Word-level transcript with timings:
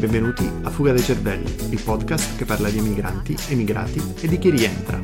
Benvenuti 0.00 0.50
a 0.62 0.70
Fuga 0.70 0.92
dei 0.92 1.02
Cervelli, 1.02 1.74
il 1.74 1.82
podcast 1.84 2.38
che 2.38 2.46
parla 2.46 2.70
di 2.70 2.78
emigranti, 2.78 3.36
emigrati 3.50 4.00
e 4.22 4.28
di 4.28 4.38
chi 4.38 4.48
rientra. 4.48 4.98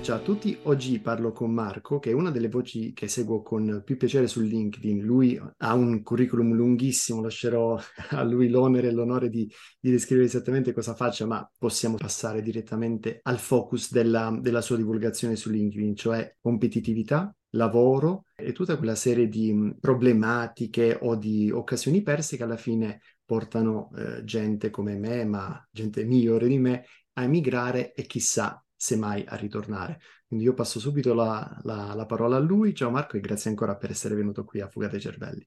Ciao 0.00 0.16
a 0.16 0.18
tutti, 0.18 0.58
oggi 0.64 0.98
parlo 0.98 1.30
con 1.30 1.52
Marco, 1.52 2.00
che 2.00 2.10
è 2.10 2.12
una 2.12 2.32
delle 2.32 2.48
voci 2.48 2.92
che 2.94 3.06
seguo 3.06 3.42
con 3.42 3.82
più 3.84 3.96
piacere 3.96 4.26
su 4.26 4.40
LinkedIn. 4.40 5.02
Lui 5.02 5.40
ha 5.58 5.74
un 5.74 6.02
curriculum 6.02 6.52
lunghissimo, 6.52 7.22
lascerò 7.22 7.78
a 8.10 8.22
lui 8.24 8.48
l'onere 8.48 8.88
e 8.88 8.92
l'onore 8.92 9.28
di, 9.28 9.48
di 9.78 9.92
descrivere 9.92 10.26
esattamente 10.26 10.72
cosa 10.72 10.96
faccia, 10.96 11.26
ma 11.26 11.48
possiamo 11.56 11.94
passare 11.94 12.42
direttamente 12.42 13.20
al 13.22 13.38
focus 13.38 13.92
della, 13.92 14.36
della 14.40 14.62
sua 14.62 14.76
divulgazione 14.76 15.36
su 15.36 15.48
LinkedIn, 15.48 15.94
cioè 15.94 16.36
competitività, 16.40 17.32
lavoro 17.56 18.26
e 18.34 18.52
tutta 18.52 18.76
quella 18.76 18.94
serie 18.94 19.28
di 19.28 19.74
problematiche 19.80 20.98
o 21.00 21.16
di 21.16 21.50
occasioni 21.50 22.02
perse 22.02 22.36
che 22.36 22.42
alla 22.42 22.56
fine 22.56 23.00
portano 23.24 23.90
eh, 23.96 24.24
gente 24.24 24.70
come 24.70 24.96
me, 24.96 25.24
ma 25.24 25.66
gente 25.70 26.04
migliore 26.04 26.46
di 26.46 26.58
me, 26.58 26.86
a 27.14 27.24
emigrare 27.24 27.92
e 27.92 28.06
chissà 28.06 28.62
se 28.74 28.96
mai 28.96 29.24
a 29.26 29.36
ritornare. 29.36 29.98
Quindi 30.26 30.44
io 30.44 30.54
passo 30.54 30.78
subito 30.78 31.14
la, 31.14 31.58
la, 31.62 31.94
la, 31.94 32.06
parola 32.06 32.36
a 32.36 32.40
lui. 32.40 32.74
Ciao 32.74 32.90
Marco 32.90 33.16
e 33.16 33.20
grazie 33.20 33.50
ancora 33.50 33.76
per 33.76 33.90
essere 33.90 34.14
venuto 34.14 34.44
qui 34.44 34.60
a 34.60 34.68
Fuga 34.68 34.88
dei 34.88 35.00
Cervelli. 35.00 35.46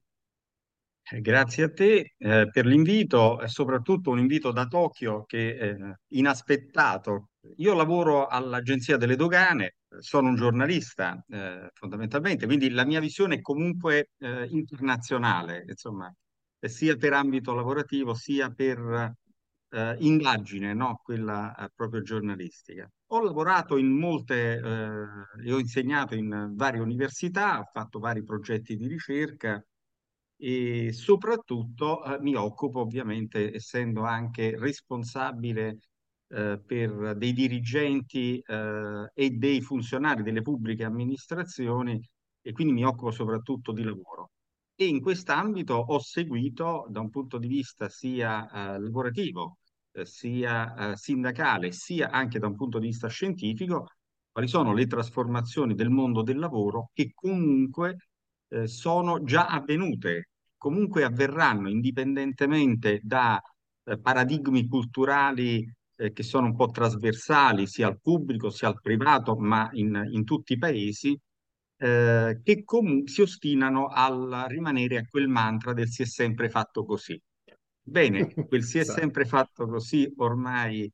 Eh, 1.02 1.20
grazie 1.20 1.64
a 1.64 1.70
te 1.70 2.14
eh, 2.16 2.48
per 2.50 2.66
l'invito 2.66 3.40
e 3.40 3.48
soprattutto 3.48 4.10
un 4.10 4.18
invito 4.18 4.52
da 4.52 4.66
Tokyo 4.66 5.24
che 5.24 5.56
è 5.56 5.76
inaspettato. 6.08 7.29
Io 7.56 7.74
lavoro 7.74 8.26
all'Agenzia 8.26 8.96
delle 8.96 9.16
Dogane, 9.16 9.76
sono 9.98 10.28
un 10.28 10.36
giornalista 10.36 11.24
eh, 11.28 11.70
fondamentalmente, 11.72 12.46
quindi 12.46 12.70
la 12.70 12.84
mia 12.84 13.00
visione 13.00 13.36
è 13.36 13.40
comunque 13.40 14.10
eh, 14.18 14.46
internazionale, 14.50 15.64
insomma, 15.66 16.12
sia 16.60 16.96
per 16.96 17.14
ambito 17.14 17.54
lavorativo 17.54 18.14
sia 18.14 18.50
per 18.50 19.14
eh, 19.70 19.96
indagine, 20.00 20.74
no? 20.74 21.00
quella 21.02 21.54
eh, 21.56 21.70
proprio 21.74 22.02
giornalistica. 22.02 22.88
Ho 23.12 23.22
lavorato 23.22 23.76
in 23.78 23.90
molte, 23.98 24.56
eh, 24.58 25.46
e 25.46 25.52
ho 25.52 25.58
insegnato 25.58 26.14
in 26.14 26.52
varie 26.54 26.80
università, 26.80 27.58
ho 27.58 27.70
fatto 27.72 27.98
vari 27.98 28.22
progetti 28.22 28.76
di 28.76 28.86
ricerca 28.86 29.62
e 30.36 30.92
soprattutto 30.92 32.04
eh, 32.04 32.20
mi 32.20 32.34
occupo 32.34 32.80
ovviamente, 32.80 33.54
essendo 33.54 34.04
anche 34.04 34.56
responsabile 34.58 35.78
eh, 36.32 36.60
per 36.64 37.16
dei 37.16 37.32
dirigenti 37.32 38.38
eh, 38.38 39.10
e 39.12 39.30
dei 39.30 39.60
funzionari 39.60 40.22
delle 40.22 40.42
pubbliche 40.42 40.84
amministrazioni 40.84 42.00
e 42.40 42.52
quindi 42.52 42.72
mi 42.72 42.84
occupo 42.84 43.10
soprattutto 43.10 43.72
di 43.72 43.82
lavoro. 43.82 44.30
E 44.76 44.86
in 44.86 45.00
quest'ambito 45.00 45.74
ho 45.74 45.98
seguito 45.98 46.86
da 46.88 47.00
un 47.00 47.10
punto 47.10 47.36
di 47.38 47.48
vista 47.48 47.88
sia 47.88 48.48
eh, 48.48 48.80
lavorativo 48.80 49.58
eh, 49.92 50.06
sia 50.06 50.92
eh, 50.92 50.96
sindacale, 50.96 51.72
sia 51.72 52.10
anche 52.10 52.38
da 52.38 52.46
un 52.46 52.54
punto 52.54 52.78
di 52.78 52.86
vista 52.86 53.08
scientifico, 53.08 53.88
quali 54.30 54.46
sono 54.46 54.72
le 54.72 54.86
trasformazioni 54.86 55.74
del 55.74 55.90
mondo 55.90 56.22
del 56.22 56.38
lavoro 56.38 56.90
che 56.92 57.10
comunque 57.12 57.96
sono 58.64 59.22
già 59.22 59.46
avvenute, 59.46 60.30
comunque 60.56 61.04
avverranno 61.04 61.68
indipendentemente 61.68 63.00
da 63.02 63.40
paradigmi 64.02 64.66
culturali 64.66 65.64
eh, 66.00 66.12
che 66.12 66.22
sono 66.22 66.46
un 66.46 66.56
po' 66.56 66.70
trasversali 66.70 67.66
sia 67.66 67.86
al 67.86 68.00
pubblico 68.00 68.48
sia 68.48 68.68
al 68.68 68.80
privato, 68.80 69.36
ma 69.36 69.68
in, 69.72 70.08
in 70.10 70.24
tutti 70.24 70.54
i 70.54 70.58
paesi, 70.58 71.18
eh, 71.76 72.40
che 72.42 72.64
comunque 72.64 73.10
si 73.10 73.20
ostinano 73.20 73.88
al 73.88 74.46
rimanere 74.48 74.96
a 74.98 75.06
quel 75.08 75.28
mantra 75.28 75.74
del 75.74 75.88
si 75.88 76.02
è 76.02 76.06
sempre 76.06 76.48
fatto 76.48 76.84
così. 76.84 77.20
Bene, 77.82 78.32
quel 78.48 78.62
si 78.62 78.78
è 78.78 78.80
esatto. 78.80 78.98
sempre 79.00 79.24
fatto 79.26 79.66
così 79.66 80.10
ormai 80.16 80.90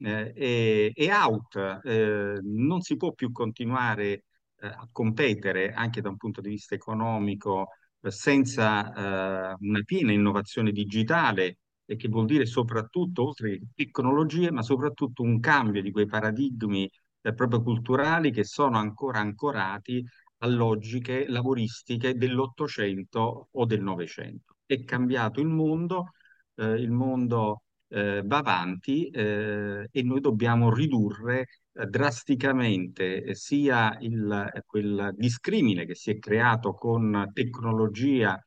eh, 0.00 0.32
è, 0.32 0.92
è, 0.94 1.10
out, 1.12 1.80
eh, 1.84 2.38
non 2.42 2.80
si 2.80 2.96
può 2.96 3.12
più 3.12 3.30
continuare 3.32 4.24
eh, 4.60 4.66
a 4.66 4.88
competere 4.90 5.72
anche 5.72 6.00
da 6.00 6.08
un 6.08 6.16
punto 6.16 6.40
di 6.40 6.48
vista 6.48 6.74
economico 6.74 7.68
eh, 8.00 8.10
senza 8.10 9.56
una 9.58 9.82
piena 9.84 10.12
innovazione 10.12 10.70
digitale 10.72 11.58
e 11.90 11.96
che 11.96 12.08
vuol 12.08 12.26
dire 12.26 12.44
soprattutto, 12.44 13.28
oltre 13.28 13.58
che 13.58 13.66
tecnologie, 13.74 14.50
ma 14.50 14.60
soprattutto 14.62 15.22
un 15.22 15.40
cambio 15.40 15.80
di 15.80 15.90
quei 15.90 16.04
paradigmi 16.04 16.88
eh, 17.22 17.32
proprio 17.34 17.62
culturali 17.62 18.30
che 18.30 18.44
sono 18.44 18.76
ancora 18.76 19.20
ancorati 19.20 20.04
a 20.40 20.46
logiche 20.48 21.26
lavoristiche 21.28 22.14
dell'Ottocento 22.14 23.48
o 23.50 23.64
del 23.64 23.80
Novecento. 23.82 24.56
È 24.66 24.84
cambiato 24.84 25.40
il 25.40 25.46
mondo, 25.48 26.12
eh, 26.56 26.74
il 26.74 26.90
mondo 26.90 27.62
eh, 27.88 28.22
va 28.22 28.36
avanti 28.38 29.08
eh, 29.08 29.88
e 29.90 30.02
noi 30.02 30.20
dobbiamo 30.20 30.70
ridurre 30.72 31.46
eh, 31.72 31.86
drasticamente 31.86 33.22
eh, 33.24 33.34
sia 33.34 33.96
il, 34.00 34.62
quel 34.66 35.14
discrimine 35.16 35.86
che 35.86 35.94
si 35.94 36.10
è 36.10 36.18
creato 36.18 36.74
con 36.74 37.30
tecnologia 37.32 38.38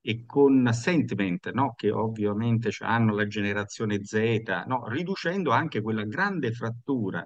e 0.00 0.24
con 0.26 0.70
sentiment, 0.72 1.50
no? 1.52 1.74
che 1.74 1.90
ovviamente 1.90 2.70
hanno 2.80 3.14
la 3.14 3.26
generazione 3.26 4.04
Z, 4.04 4.64
no? 4.66 4.86
riducendo 4.88 5.50
anche 5.50 5.82
quella 5.82 6.04
grande 6.04 6.52
frattura 6.52 7.24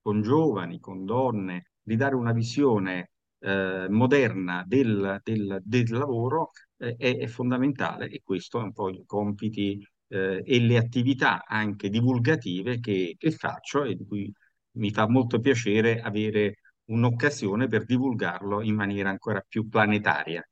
con 0.00 0.22
giovani, 0.22 0.78
con 0.80 1.04
donne, 1.04 1.70
di 1.82 1.96
dare 1.96 2.14
una 2.14 2.32
visione 2.32 3.10
eh, 3.40 3.86
moderna 3.88 4.64
del, 4.66 5.20
del, 5.22 5.60
del 5.62 5.90
lavoro 5.90 6.50
eh, 6.78 6.96
è, 6.96 7.16
è, 7.18 7.26
fondamentale 7.26 8.08
e 8.08 8.20
questo 8.22 8.60
è 8.60 8.62
un 8.62 8.72
po' 8.72 8.88
i 8.88 9.04
compiti 9.06 9.84
eh, 10.08 10.42
e 10.44 10.60
le 10.60 10.76
attività 10.78 11.44
anche 11.44 11.88
divulgative 11.88 12.80
che, 12.80 13.14
che 13.18 13.30
faccio 13.30 13.84
e 13.84 13.94
di 13.94 14.04
cui 14.06 14.32
mi 14.72 14.90
fa 14.90 15.08
molto 15.08 15.40
piacere 15.40 16.00
avere 16.00 16.58
un'occasione 16.86 17.66
per 17.68 17.84
divulgarlo 17.84 18.62
in 18.62 18.74
maniera 18.74 19.10
ancora 19.10 19.42
più 19.46 19.68
planetaria. 19.68 20.46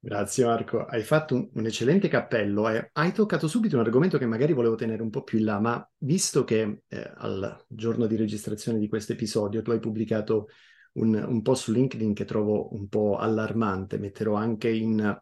Grazie 0.00 0.44
Marco, 0.44 0.84
hai 0.84 1.02
fatto 1.02 1.34
un, 1.34 1.48
un 1.54 1.66
eccellente 1.66 2.06
cappello. 2.08 2.68
E 2.68 2.90
hai 2.92 3.12
toccato 3.12 3.48
subito 3.48 3.76
un 3.76 3.82
argomento 3.82 4.16
che 4.16 4.26
magari 4.26 4.52
volevo 4.52 4.76
tenere 4.76 5.02
un 5.02 5.10
po' 5.10 5.24
più 5.24 5.38
in 5.38 5.44
là, 5.44 5.58
ma 5.58 5.90
visto 5.98 6.44
che 6.44 6.82
eh, 6.86 7.12
al 7.16 7.64
giorno 7.68 8.06
di 8.06 8.14
registrazione 8.14 8.78
di 8.78 8.88
questo 8.88 9.12
episodio 9.12 9.60
tu 9.60 9.72
hai 9.72 9.80
pubblicato 9.80 10.48
un, 10.92 11.14
un 11.14 11.42
post 11.42 11.64
su 11.64 11.72
LinkedIn 11.72 12.14
che 12.14 12.24
trovo 12.24 12.72
un 12.74 12.88
po' 12.88 13.16
allarmante, 13.16 13.98
metterò 13.98 14.34
anche 14.34 14.68
in, 14.70 15.20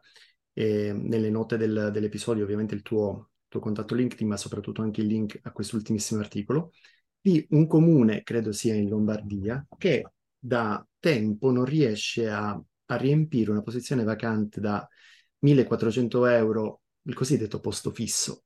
eh, 0.52 0.92
nelle 0.92 1.30
note 1.30 1.56
del, 1.56 1.88
dell'episodio 1.90 2.44
ovviamente 2.44 2.74
il 2.74 2.82
tuo, 2.82 3.30
tuo 3.48 3.60
contatto 3.60 3.94
LinkedIn, 3.94 4.28
ma 4.28 4.36
soprattutto 4.36 4.82
anche 4.82 5.00
il 5.00 5.06
link 5.06 5.40
a 5.42 5.52
quest'ultimissimo 5.52 6.20
articolo, 6.20 6.72
di 7.18 7.46
un 7.50 7.66
comune, 7.66 8.22
credo 8.22 8.52
sia 8.52 8.74
in 8.74 8.88
Lombardia, 8.90 9.66
che 9.78 10.12
da 10.38 10.86
tempo 11.00 11.50
non 11.50 11.64
riesce 11.64 12.28
a, 12.28 12.62
a 12.86 12.96
riempire 12.96 13.50
una 13.50 13.62
posizione 13.62 14.04
vacante 14.04 14.60
da 14.60 14.86
1400 15.40 16.26
euro, 16.26 16.82
il 17.02 17.14
cosiddetto 17.14 17.60
posto 17.60 17.90
fisso. 17.90 18.44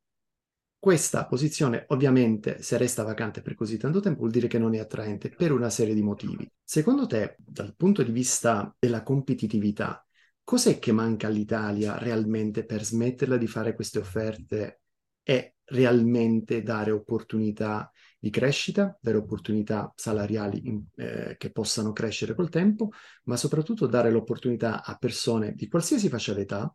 Questa 0.79 1.27
posizione 1.27 1.85
ovviamente 1.89 2.63
se 2.63 2.79
resta 2.79 3.03
vacante 3.03 3.43
per 3.43 3.55
così 3.55 3.77
tanto 3.77 4.01
tempo 4.01 4.21
vuol 4.21 4.31
dire 4.31 4.47
che 4.49 4.59
non 4.59 4.75
è 4.75 4.79
attraente 4.79 5.29
per 5.29 5.53
una 5.53 5.69
serie 5.69 5.93
di 5.93 6.03
motivi. 6.03 6.51
Secondo 6.65 7.07
te, 7.07 7.37
dal 7.39 7.75
punto 7.77 8.03
di 8.03 8.11
vista 8.11 8.75
della 8.79 9.03
competitività, 9.03 10.03
cos'è 10.43 10.79
che 10.79 10.93
manca 10.93 11.27
all'Italia 11.27 11.99
realmente 11.99 12.65
per 12.65 12.83
smetterla 12.83 13.37
di 13.37 13.47
fare 13.47 13.75
queste 13.75 13.99
offerte 13.99 14.81
e 15.23 15.57
realmente 15.65 16.63
dare 16.63 16.91
opportunità 16.91 17.91
di 18.21 18.31
crescita, 18.31 18.97
dare 19.01 19.17
opportunità 19.17 19.91
salariali 19.97 20.69
in, 20.69 20.85
eh, 20.97 21.37
che 21.39 21.51
possano 21.51 21.93
crescere 21.93 22.35
col 22.35 22.51
tempo, 22.51 22.91
ma 23.25 23.37
soprattutto 23.37 23.87
dare 23.87 24.11
l'opportunità 24.11 24.85
a 24.85 24.95
persone 24.97 25.55
di 25.55 25.69
qualsiasi 25.69 26.09
fascia 26.11 26.35
d'età 26.35 26.73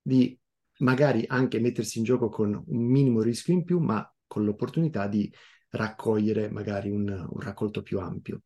di 0.00 0.36
magari 0.78 1.24
anche 1.26 1.60
mettersi 1.60 1.98
in 1.98 2.04
gioco 2.04 2.28
con 2.30 2.62
un 2.66 2.84
minimo 2.84 3.20
rischio 3.20 3.52
in 3.52 3.64
più, 3.64 3.78
ma 3.78 4.10
con 4.26 4.44
l'opportunità 4.44 5.06
di 5.06 5.30
raccogliere 5.70 6.50
magari 6.50 6.90
un, 6.90 7.08
un 7.08 7.40
raccolto 7.40 7.82
più 7.82 8.00
ampio. 8.00 8.40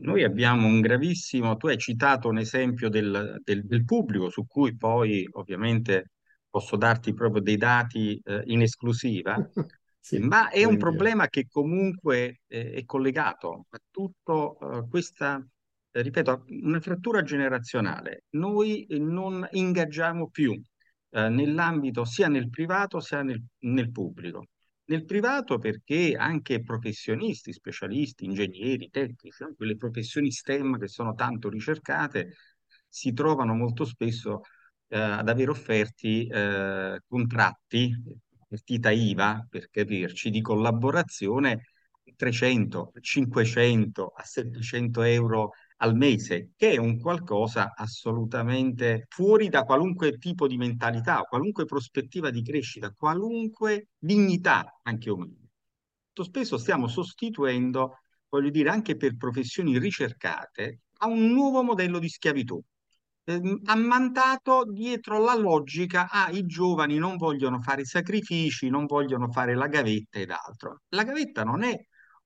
Noi 0.00 0.24
abbiamo 0.24 0.66
un 0.66 0.80
gravissimo, 0.80 1.56
tu 1.56 1.68
hai 1.68 1.78
citato 1.78 2.28
un 2.28 2.38
esempio 2.38 2.88
del, 2.88 3.40
del, 3.44 3.64
del 3.64 3.84
pubblico 3.84 4.30
su 4.30 4.44
cui 4.46 4.76
poi 4.76 5.28
ovviamente 5.32 6.10
posso 6.50 6.76
darti 6.76 7.14
proprio 7.14 7.40
dei 7.40 7.56
dati 7.56 8.20
eh, 8.24 8.42
in 8.46 8.62
esclusiva, 8.62 9.36
sì, 10.06 10.18
ma 10.18 10.50
è 10.50 10.62
un 10.62 10.76
problema 10.76 11.26
che 11.26 11.48
comunque 11.48 12.42
eh, 12.46 12.70
è 12.74 12.84
collegato 12.84 13.66
a 13.70 13.78
tutto 13.90 14.56
eh, 14.60 14.88
questa 14.88 15.44
ripeto, 15.90 16.44
una 16.62 16.80
frattura 16.80 17.22
generazionale. 17.22 18.24
Noi 18.30 18.86
non 18.90 19.46
ingaggiamo 19.50 20.28
più 20.28 20.52
eh, 20.52 21.28
nell'ambito 21.28 22.04
sia 22.04 22.28
nel 22.28 22.48
privato 22.50 23.00
sia 23.00 23.22
nel, 23.22 23.42
nel 23.62 23.90
pubblico. 23.90 24.46
Nel 24.84 25.04
privato 25.04 25.58
perché 25.58 26.14
anche 26.16 26.62
professionisti, 26.62 27.52
specialisti, 27.52 28.24
ingegneri, 28.26 28.88
tecnici, 28.88 29.44
quelle 29.56 29.76
professioni 29.76 30.30
STEM 30.30 30.78
che 30.78 30.86
sono 30.86 31.14
tanto 31.14 31.48
ricercate, 31.48 32.36
si 32.88 33.12
trovano 33.12 33.54
molto 33.54 33.84
spesso 33.84 34.42
eh, 34.86 34.96
ad 34.98 35.28
aver 35.28 35.48
offerti 35.48 36.28
eh, 36.28 37.00
contratti, 37.08 37.92
partita 38.46 38.90
IVA 38.90 39.46
per 39.48 39.68
capirci, 39.70 40.30
di 40.30 40.40
collaborazione 40.40 41.66
300, 42.16 42.92
500 43.00 44.12
a 44.14 44.22
700 44.22 45.02
euro 45.02 45.50
al 45.78 45.96
mese, 45.96 46.52
che 46.56 46.72
è 46.72 46.76
un 46.78 46.98
qualcosa 46.98 47.74
assolutamente 47.74 49.06
fuori 49.08 49.48
da 49.48 49.64
qualunque 49.64 50.16
tipo 50.16 50.46
di 50.46 50.56
mentalità, 50.56 51.20
qualunque 51.22 51.64
prospettiva 51.64 52.30
di 52.30 52.42
crescita, 52.42 52.92
qualunque 52.92 53.88
dignità 53.98 54.78
anche 54.82 55.10
umana. 55.10 55.34
Spesso 56.12 56.56
stiamo 56.56 56.88
sostituendo, 56.88 57.98
voglio 58.28 58.48
dire, 58.48 58.70
anche 58.70 58.96
per 58.96 59.16
professioni 59.16 59.78
ricercate, 59.78 60.80
a 60.98 61.08
un 61.08 61.30
nuovo 61.30 61.62
modello 61.62 61.98
di 61.98 62.08
schiavitù 62.08 62.62
ehm, 63.26 63.60
ammantato 63.64 64.64
dietro 64.64 65.18
la 65.22 65.34
logica, 65.34 66.08
ah, 66.10 66.30
i 66.30 66.46
giovani 66.46 66.98
non 66.98 67.16
vogliono 67.16 67.60
fare 67.60 67.84
sacrifici, 67.84 68.68
non 68.68 68.86
vogliono 68.86 69.28
fare 69.30 69.54
la 69.54 69.66
gavetta 69.68 70.18
ed 70.18 70.30
altro. 70.30 70.82
La 70.88 71.04
gavetta 71.04 71.44
non 71.44 71.62
è 71.62 71.74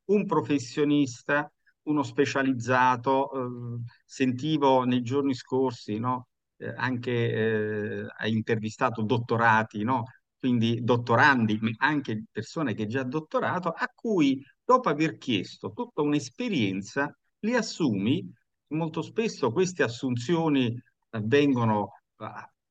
un 0.06 0.26
professionista, 0.26 1.50
uno 1.84 2.02
specializzato, 2.02 3.30
eh, 3.32 3.82
sentivo 4.04 4.84
nei 4.84 5.02
giorni 5.02 5.34
scorsi, 5.34 5.98
no? 5.98 6.28
Eh, 6.56 6.72
anche 6.76 7.10
eh, 7.10 8.06
hai 8.18 8.32
intervistato 8.32 9.02
dottorati, 9.02 9.82
no? 9.82 10.04
Quindi 10.38 10.80
dottorandi, 10.82 11.58
ma 11.60 11.70
anche 11.78 12.24
persone 12.30 12.74
che 12.74 12.86
già 12.86 13.02
dottorato, 13.02 13.70
a 13.70 13.86
cui 13.94 14.42
dopo 14.64 14.88
aver 14.88 15.16
chiesto 15.18 15.72
tutta 15.72 16.02
un'esperienza, 16.02 17.14
li 17.40 17.54
assumi. 17.54 18.32
Molto 18.68 19.02
spesso 19.02 19.50
queste 19.50 19.82
assunzioni 19.82 20.80
avvengono 21.10 21.92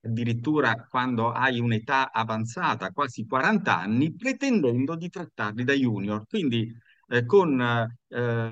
addirittura 0.02 0.88
quando 0.90 1.32
hai 1.32 1.60
un'età 1.60 2.12
avanzata, 2.12 2.92
quasi 2.92 3.26
40 3.26 3.78
anni, 3.78 4.14
pretendendo 4.16 4.96
di 4.96 5.10
trattarli 5.10 5.64
da 5.64 5.74
junior. 5.74 6.26
Quindi 6.28 6.74
eh, 7.08 7.26
con, 7.26 7.60
eh, 7.60 8.52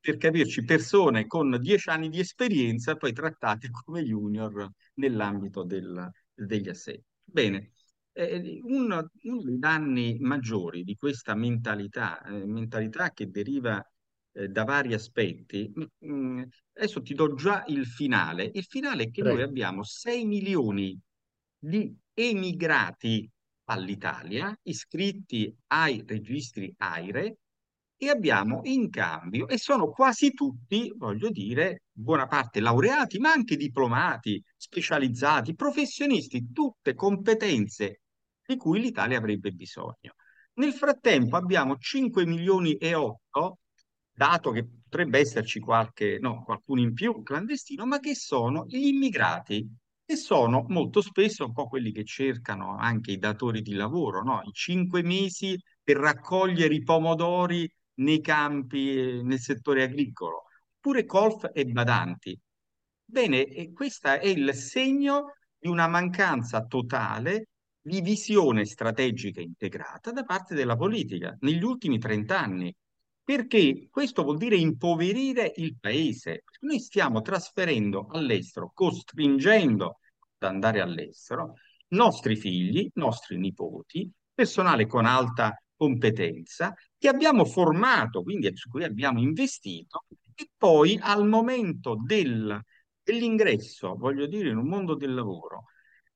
per 0.00 0.16
capirci, 0.16 0.64
persone 0.64 1.26
con 1.26 1.56
10 1.60 1.88
anni 1.90 2.08
di 2.08 2.18
esperienza 2.20 2.96
poi 2.96 3.12
trattate 3.12 3.70
come 3.70 4.02
junior 4.02 4.68
nell'ambito 4.94 5.62
del, 5.64 6.10
degli 6.34 6.68
assetti. 6.68 7.04
Bene, 7.22 7.72
eh, 8.12 8.60
uno, 8.64 9.10
uno, 9.22 9.42
dei 9.42 9.58
danni 9.58 10.18
maggiori 10.20 10.82
di 10.84 10.96
questa 10.96 11.34
mentalità, 11.34 12.22
eh, 12.22 12.46
mentalità 12.46 13.10
che 13.10 13.30
deriva 13.30 13.84
eh, 14.40 14.48
da 14.48 14.64
vari 14.64 14.94
aspetti. 14.94 15.72
Mm, 16.06 16.42
adesso 16.74 17.02
ti 17.02 17.14
do 17.14 17.34
già 17.34 17.64
il 17.68 17.86
finale. 17.86 18.50
Il 18.54 18.64
finale 18.64 19.04
è 19.04 19.10
che 19.10 19.22
Prego. 19.22 19.36
noi 19.36 19.44
abbiamo 19.44 19.82
6 19.82 20.24
milioni 20.24 20.98
di 21.58 21.94
emigrati 22.14 23.28
all'Italia 23.64 24.56
iscritti 24.62 25.54
ai 25.68 26.02
registri 26.06 26.72
AIRE 26.76 27.36
e 28.02 28.08
abbiamo 28.08 28.62
in 28.64 28.88
cambio, 28.88 29.46
e 29.46 29.58
sono 29.58 29.90
quasi 29.90 30.32
tutti, 30.32 30.90
voglio 30.96 31.28
dire, 31.28 31.82
buona 31.92 32.26
parte 32.26 32.58
laureati, 32.60 33.18
ma 33.18 33.30
anche 33.30 33.56
diplomati, 33.56 34.42
specializzati, 34.56 35.54
professionisti, 35.54 36.50
tutte 36.50 36.94
competenze 36.94 38.00
di 38.42 38.56
cui 38.56 38.80
l'Italia 38.80 39.18
avrebbe 39.18 39.50
bisogno. 39.52 40.14
Nel 40.54 40.72
frattempo 40.72 41.36
abbiamo 41.36 41.76
5 41.76 42.24
milioni 42.24 42.76
e 42.76 42.94
8 42.94 43.58
dato 44.20 44.50
che 44.50 44.66
potrebbe 44.66 45.18
esserci 45.18 45.60
qualche, 45.60 46.18
no, 46.20 46.42
qualcuno 46.44 46.82
in 46.82 46.92
più 46.92 47.22
clandestino, 47.22 47.86
ma 47.86 48.00
che 48.00 48.14
sono 48.14 48.66
gli 48.66 48.88
immigrati, 48.88 49.66
che 50.04 50.16
sono 50.16 50.66
molto 50.68 51.00
spesso 51.00 51.46
un 51.46 51.54
po' 51.54 51.68
quelli 51.68 51.90
che 51.90 52.04
cercano 52.04 52.76
anche 52.76 53.12
i 53.12 53.18
datori 53.18 53.62
di 53.62 53.72
lavoro, 53.72 54.22
no? 54.22 54.42
I 54.44 54.52
cinque 54.52 55.02
mesi 55.02 55.58
per 55.82 55.96
raccogliere 55.96 56.74
i 56.74 56.82
pomodori 56.82 57.66
nei 58.00 58.20
campi, 58.20 59.22
nel 59.22 59.38
settore 59.38 59.84
agricolo, 59.84 60.42
oppure 60.76 61.06
colf 61.06 61.48
e 61.54 61.64
badanti. 61.64 62.38
Bene, 63.02 63.46
e 63.46 63.72
questo 63.72 64.08
è 64.08 64.26
il 64.26 64.52
segno 64.54 65.36
di 65.58 65.68
una 65.68 65.88
mancanza 65.88 66.66
totale 66.66 67.48
di 67.80 68.02
visione 68.02 68.66
strategica 68.66 69.40
integrata 69.40 70.12
da 70.12 70.24
parte 70.24 70.54
della 70.54 70.76
politica 70.76 71.34
negli 71.40 71.64
ultimi 71.64 71.98
30 71.98 72.38
anni 72.38 72.74
perché 73.30 73.86
questo 73.92 74.24
vuol 74.24 74.38
dire 74.38 74.56
impoverire 74.56 75.52
il 75.58 75.78
paese. 75.78 76.42
Noi 76.62 76.80
stiamo 76.80 77.20
trasferendo 77.20 78.08
all'estero, 78.10 78.72
costringendo 78.74 80.00
ad 80.38 80.48
andare 80.48 80.80
all'estero, 80.80 81.54
nostri 81.90 82.34
figli, 82.34 82.90
nostri 82.94 83.38
nipoti, 83.38 84.10
personale 84.34 84.88
con 84.88 85.04
alta 85.04 85.56
competenza, 85.76 86.74
che 86.98 87.06
abbiamo 87.06 87.44
formato, 87.44 88.24
quindi 88.24 88.50
su 88.56 88.68
cui 88.68 88.82
abbiamo 88.82 89.20
investito, 89.20 90.06
e 90.34 90.50
poi 90.56 90.98
al 91.00 91.24
momento 91.24 92.02
del, 92.04 92.60
dell'ingresso, 93.00 93.94
voglio 93.94 94.26
dire, 94.26 94.48
in 94.48 94.56
un 94.56 94.66
mondo 94.66 94.96
del 94.96 95.14
lavoro, 95.14 95.66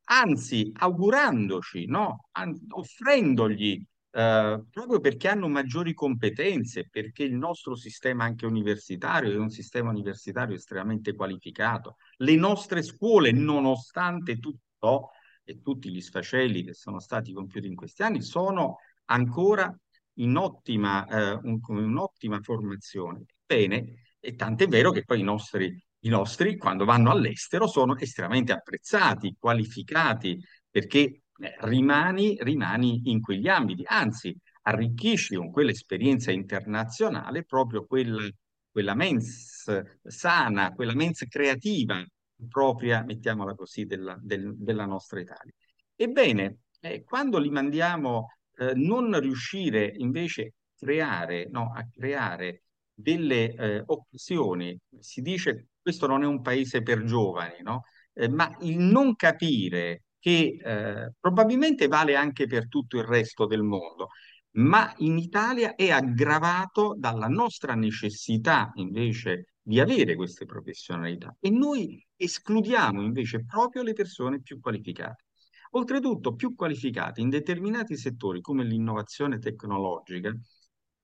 anzi 0.07 0.73
augurandoci, 0.75 1.87
no? 1.87 2.25
offrendogli 2.71 3.87
eh, 4.17 4.65
proprio 4.71 5.01
perché 5.01 5.27
hanno 5.27 5.49
maggiori 5.49 5.93
competenze, 5.93 6.89
perché 6.89 7.25
il 7.25 7.35
nostro 7.35 7.75
sistema 7.75 8.23
anche 8.23 8.47
universitario 8.47 9.33
è 9.33 9.37
un 9.37 9.51
sistema 9.51 9.91
universitario 9.91 10.55
estremamente 10.55 11.15
qualificato. 11.15 11.97
Le 12.19 12.37
nostre 12.37 12.83
scuole, 12.83 13.33
nonostante 13.33 14.39
tutto 14.39 15.11
e 15.43 15.61
tutti 15.61 15.91
gli 15.91 16.01
sfaceli 16.01 16.63
che 16.63 16.75
sono 16.75 17.01
stati 17.01 17.33
compiuti 17.33 17.67
in 17.67 17.75
questi 17.75 18.05
anni, 18.05 18.23
sono 18.23 18.77
ancora 19.07 19.77
in 20.19 20.37
ottima, 20.37 21.05
eh, 21.07 21.41
un, 21.43 21.59
un'ottima 21.67 22.41
formazione. 22.41 23.25
Bene, 23.45 24.15
e 24.21 24.37
tant'è 24.37 24.69
vero 24.69 24.93
che 24.93 25.03
poi 25.03 25.21
i 25.21 25.25
nostri, 25.25 25.77
i 26.01 26.09
nostri, 26.09 26.57
quando 26.57 26.85
vanno 26.85 27.11
all'estero, 27.11 27.67
sono 27.67 27.97
estremamente 27.97 28.53
apprezzati, 28.53 29.35
qualificati, 29.37 30.41
perché 30.71 31.24
eh, 31.39 31.55
rimani, 31.61 32.37
rimani 32.41 33.03
in 33.05 33.21
quegli 33.21 33.49
ambiti, 33.49 33.83
anzi 33.87 34.37
arricchisci 34.63 35.37
con 35.37 35.51
quell'esperienza 35.51 36.31
internazionale 36.31 37.45
proprio 37.45 37.85
quel, 37.87 38.33
quella 38.71 38.95
mens 38.95 39.71
sana, 40.03 40.73
quella 40.73 40.95
mens 40.95 41.25
creativa 41.29 42.05
propria, 42.49 43.03
mettiamola 43.03 43.55
così, 43.55 43.85
della, 43.85 44.17
del, 44.21 44.55
della 44.57 44.87
nostra 44.87 45.21
Italia. 45.21 45.53
Ebbene, 45.95 46.59
eh, 46.81 47.03
quando 47.05 47.39
li 47.39 47.51
mandiamo, 47.51 48.33
eh, 48.57 48.73
non 48.75 49.19
riuscire 49.21 49.93
invece 49.97 50.55
creare, 50.77 51.49
no, 51.51 51.73
a 51.75 51.87
creare 51.91 52.65
delle 52.93 53.55
eh, 53.55 53.83
occasioni, 53.87 54.79
si 54.99 55.21
dice 55.21 55.69
questo 55.81 56.07
non 56.07 56.23
è 56.23 56.27
un 56.27 56.41
paese 56.41 56.83
per 56.83 57.05
giovani, 57.05 57.57
no? 57.63 57.85
Eh, 58.13 58.29
ma 58.29 58.57
il 58.61 58.79
non 58.79 59.17
capire 59.17 60.04
che 60.25 60.57
eh, 60.59 61.13
probabilmente 61.21 61.87
vale 61.87 62.17
anche 62.17 62.47
per 62.47 62.67
tutto 62.67 62.97
il 62.97 63.05
resto 63.05 63.45
del 63.45 63.63
mondo, 63.63 64.09
ma 64.53 64.91
in 65.01 65.19
Italia 65.19 65.75
è 65.75 65.91
aggravato 65.91 66.95
dalla 66.97 67.27
nostra 67.27 67.75
necessità 67.75 68.73
invece 68.77 69.49
di 69.61 69.81
avere 69.81 70.15
queste 70.15 70.47
professionalità 70.47 71.37
e 71.39 71.51
noi 71.51 72.03
escludiamo 72.17 73.03
invece 73.03 73.45
proprio 73.45 73.83
le 73.83 73.93
persone 73.93 74.41
più 74.41 74.61
qualificate. 74.61 75.25
Oltretutto, 75.73 76.35
più 76.35 76.55
qualificate 76.55 77.21
in 77.21 77.29
determinati 77.29 77.95
settori 77.95 78.41
come 78.41 78.65
l'innovazione 78.65 79.39
tecnologica, 79.39 80.35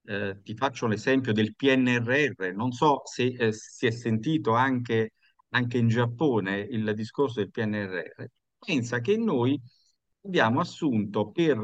eh, 0.05 0.41
ti 0.43 0.55
faccio 0.55 0.87
l'esempio 0.87 1.35
del 1.35 1.55
PNRR, 1.55 2.55
non 2.55 2.73
so 2.73 3.03
se 3.05 3.25
eh, 3.39 3.53
si 3.53 3.87
è 3.87 3.91
sentito 3.91 4.55
anche, 4.55 5.13
anche 5.51 5.77
in 5.77 5.89
Giappone 5.89 6.61
il 6.61 6.95
discorso 6.95 7.41
del 7.41 7.51
PNRR, 7.51 8.25
pensa 8.61 9.01
che 9.01 9.17
noi 9.17 9.61
abbiamo 10.23 10.61
assunto 10.61 11.31
per, 11.31 11.59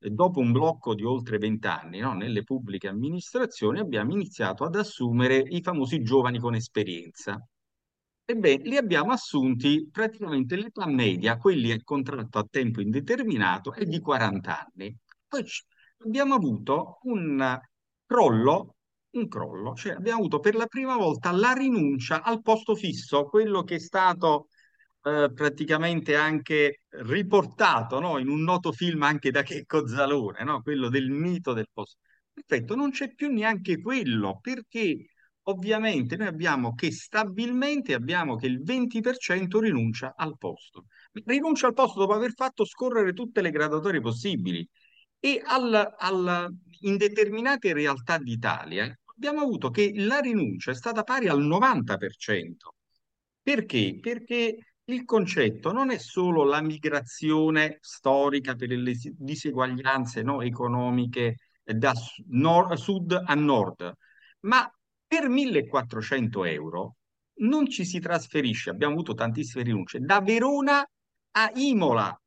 eh, 0.00 0.10
dopo 0.10 0.40
un 0.40 0.52
blocco 0.52 0.94
di 0.94 1.04
oltre 1.04 1.38
vent'anni, 1.38 2.00
no, 2.00 2.12
nelle 2.14 2.42
pubbliche 2.42 2.88
amministrazioni, 2.88 3.78
abbiamo 3.78 4.12
iniziato 4.12 4.64
ad 4.64 4.74
assumere 4.74 5.36
i 5.38 5.62
famosi 5.62 6.02
giovani 6.02 6.38
con 6.38 6.54
esperienza. 6.54 7.40
Ebbene, 8.26 8.64
li 8.64 8.76
abbiamo 8.76 9.12
assunti 9.12 9.88
praticamente 9.90 10.56
l'età 10.56 10.86
media, 10.86 11.36
quelli 11.36 11.70
a 11.72 11.80
contratto 11.82 12.38
a 12.38 12.46
tempo 12.50 12.80
indeterminato, 12.80 13.72
è 13.72 13.84
di 13.84 14.00
40 14.00 14.66
anni. 14.66 14.96
Poi 15.28 15.44
abbiamo 15.98 16.34
avuto 16.34 16.98
un 17.02 17.58
crollo, 18.06 18.76
un 19.10 19.28
crollo, 19.28 19.74
cioè 19.74 19.92
abbiamo 19.92 20.20
avuto 20.20 20.40
per 20.40 20.54
la 20.54 20.66
prima 20.66 20.96
volta 20.96 21.32
la 21.32 21.52
rinuncia 21.52 22.22
al 22.22 22.42
posto 22.42 22.74
fisso, 22.74 23.24
quello 23.24 23.62
che 23.62 23.76
è 23.76 23.78
stato 23.78 24.48
eh, 25.04 25.30
praticamente 25.34 26.16
anche 26.16 26.80
riportato 26.88 28.00
no? 28.00 28.18
in 28.18 28.28
un 28.28 28.42
noto 28.42 28.72
film 28.72 29.02
anche 29.02 29.30
da 29.30 29.42
Checco 29.42 29.86
Zalone, 29.86 30.42
no? 30.44 30.62
quello 30.62 30.88
del 30.88 31.10
mito 31.10 31.52
del 31.52 31.68
posto. 31.72 31.98
Perfetto, 32.32 32.74
non 32.74 32.90
c'è 32.90 33.14
più 33.14 33.30
neanche 33.30 33.80
quello, 33.80 34.38
perché 34.40 35.06
ovviamente 35.42 36.16
noi 36.16 36.26
abbiamo 36.26 36.74
che 36.74 36.90
stabilmente 36.90 37.92
abbiamo 37.94 38.36
che 38.36 38.46
il 38.46 38.62
20% 38.62 39.60
rinuncia 39.60 40.14
al 40.16 40.36
posto. 40.38 40.86
Rinuncia 41.12 41.66
al 41.66 41.74
posto 41.74 42.00
dopo 42.00 42.14
aver 42.14 42.32
fatto 42.32 42.64
scorrere 42.64 43.12
tutte 43.12 43.42
le 43.42 43.50
graduatorie 43.50 44.00
possibili. 44.00 44.66
E 45.20 45.40
al, 45.44 45.94
al, 45.98 46.48
in 46.80 46.96
determinate 46.96 47.72
realtà 47.72 48.18
d'Italia 48.18 48.92
abbiamo 49.16 49.40
avuto 49.42 49.70
che 49.70 49.92
la 49.94 50.18
rinuncia 50.18 50.70
è 50.70 50.74
stata 50.74 51.02
pari 51.02 51.28
al 51.28 51.42
90%. 51.42 52.74
Perché? 53.42 53.98
Perché 54.00 54.73
il 54.86 55.04
concetto 55.04 55.72
non 55.72 55.90
è 55.90 55.98
solo 55.98 56.44
la 56.44 56.60
migrazione 56.60 57.78
storica 57.80 58.54
per 58.54 58.68
le 58.68 58.94
diseguaglianze 59.16 60.22
no, 60.22 60.42
economiche 60.42 61.36
da 61.62 61.94
nord, 62.26 62.74
sud 62.74 63.22
a 63.24 63.34
nord, 63.34 63.92
ma 64.40 64.70
per 65.06 65.28
1400 65.28 66.44
euro 66.44 66.96
non 67.36 67.68
ci 67.68 67.84
si 67.84 67.98
trasferisce, 67.98 68.70
abbiamo 68.70 68.92
avuto 68.92 69.14
tantissime 69.14 69.64
rinunce, 69.64 70.00
da 70.00 70.20
Verona 70.20 70.86
a 71.32 71.50
Imola. 71.54 72.18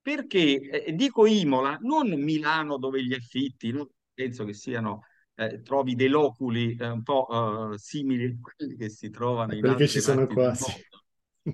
Perché 0.00 0.84
eh, 0.84 0.94
dico 0.94 1.26
Imola, 1.26 1.76
non 1.82 2.08
Milano 2.08 2.78
dove 2.78 3.04
gli 3.04 3.12
affitti, 3.12 3.74
penso 4.14 4.44
che 4.44 4.54
siano, 4.54 5.02
eh, 5.34 5.60
trovi 5.60 5.94
dei 5.94 6.08
loculi 6.08 6.76
eh, 6.76 6.88
un 6.88 7.02
po' 7.02 7.72
eh, 7.72 7.78
simili 7.78 8.24
a 8.24 8.34
quelli 8.40 8.76
che 8.76 8.88
si 8.88 9.10
trovano 9.10 9.52
in 9.54 9.60
quelli 9.60 9.76
che 9.76 9.88
ci 9.88 10.00
sono 10.00 10.26
qua, 10.26 10.54
sì. 10.54 10.72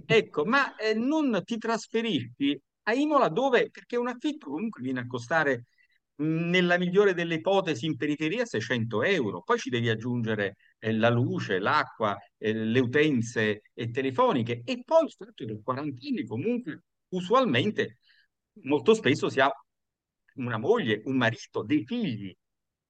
Ecco, 0.06 0.44
ma 0.44 0.76
eh, 0.76 0.94
non 0.94 1.42
ti 1.44 1.58
trasferisci 1.58 2.60
a 2.84 2.94
Imola 2.94 3.28
dove, 3.28 3.70
perché 3.70 3.96
un 3.96 4.08
affitto 4.08 4.50
comunque 4.50 4.82
viene 4.82 5.00
a 5.00 5.06
costare 5.06 5.66
nella 6.16 6.78
migliore 6.78 7.12
delle 7.14 7.34
ipotesi 7.36 7.86
in 7.86 7.96
periferia 7.96 8.44
600 8.44 9.02
euro, 9.02 9.42
poi 9.42 9.58
ci 9.58 9.70
devi 9.70 9.88
aggiungere 9.88 10.56
eh, 10.78 10.92
la 10.92 11.10
luce, 11.10 11.58
l'acqua, 11.58 12.16
eh, 12.38 12.52
le 12.52 12.78
utenze 12.80 13.62
eh, 13.72 13.90
telefoniche. 13.90 14.62
E 14.64 14.82
poi 14.84 15.04
il 15.04 15.10
fatto 15.12 15.44
che 15.44 15.60
40 15.62 16.06
anni 16.06 16.24
comunque 16.24 16.82
usualmente 17.08 17.98
molto 18.62 18.94
spesso 18.94 19.28
si 19.28 19.40
ha 19.40 19.50
una 20.36 20.58
moglie, 20.58 21.02
un 21.04 21.16
marito, 21.16 21.62
dei 21.62 21.84
figli, 21.84 22.34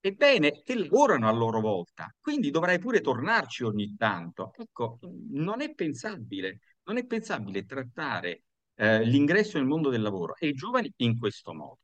ebbene, 0.01 0.63
che 0.63 0.75
lavorano 0.77 1.29
a 1.29 1.33
loro 1.33 1.61
volta, 1.61 2.15
quindi 2.21 2.51
dovrai 2.51 2.79
pure 2.79 3.01
tornarci 3.01 3.65
ogni 3.65 3.95
tanto. 3.97 4.53
Ecco, 4.57 4.99
non 5.31 5.61
è 5.61 5.75
pensabile, 5.75 6.61
non 6.85 6.97
è 6.97 7.07
pensabile 7.07 7.65
trattare 7.65 8.43
eh, 8.77 9.05
l'ingresso 9.05 9.59
nel 9.59 9.67
mondo 9.67 9.91
del 9.91 10.03
lavoro 10.03 10.35
e 10.37 10.49
i 10.49 10.55
giovani 10.55 10.93
in 10.97 11.19
questo 11.19 11.53
modo. 11.55 11.79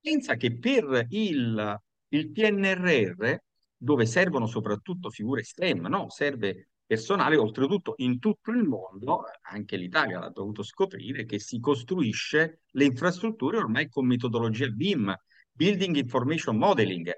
Pensa 0.00 0.36
che 0.36 0.56
per 0.58 1.06
il, 1.10 1.80
il 2.08 2.30
PNRR, 2.30 3.34
dove 3.76 4.06
servono 4.06 4.46
soprattutto 4.46 5.10
figure 5.10 5.42
STEM, 5.42 5.86
no? 5.86 6.08
serve 6.10 6.68
personale, 6.86 7.36
oltretutto 7.36 7.94
in 7.98 8.18
tutto 8.18 8.50
il 8.50 8.64
mondo, 8.64 9.22
anche 9.42 9.76
l'Italia 9.76 10.18
l'ha 10.18 10.30
dovuto 10.30 10.62
scoprire, 10.62 11.24
che 11.24 11.38
si 11.38 11.60
costruisce 11.60 12.62
le 12.70 12.84
infrastrutture 12.84 13.58
ormai 13.58 13.88
con 13.88 14.06
metodologia 14.06 14.66
BIM, 14.68 15.14
Building 15.52 15.96
Information 15.96 16.56
Modeling. 16.56 17.12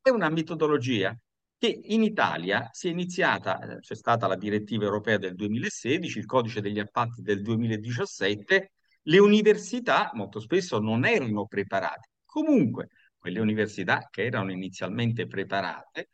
È 0.00 0.08
una 0.08 0.30
metodologia 0.30 1.14
che 1.58 1.80
in 1.84 2.02
Italia 2.02 2.68
si 2.72 2.88
è 2.88 2.90
iniziata, 2.90 3.58
eh, 3.60 3.80
c'è 3.80 3.94
stata 3.96 4.26
la 4.26 4.36
direttiva 4.36 4.84
europea 4.84 5.18
del 5.18 5.34
2016, 5.34 6.18
il 6.18 6.26
codice 6.26 6.60
degli 6.60 6.78
appalti 6.78 7.20
del 7.22 7.42
2017, 7.42 8.72
le 9.02 9.18
università 9.18 10.10
molto 10.14 10.40
spesso 10.40 10.78
non 10.78 11.04
erano 11.04 11.46
preparate. 11.46 12.10
Comunque, 12.24 12.88
quelle 13.18 13.40
università 13.40 14.06
che 14.10 14.24
erano 14.24 14.52
inizialmente 14.52 15.26
preparate 15.26 16.08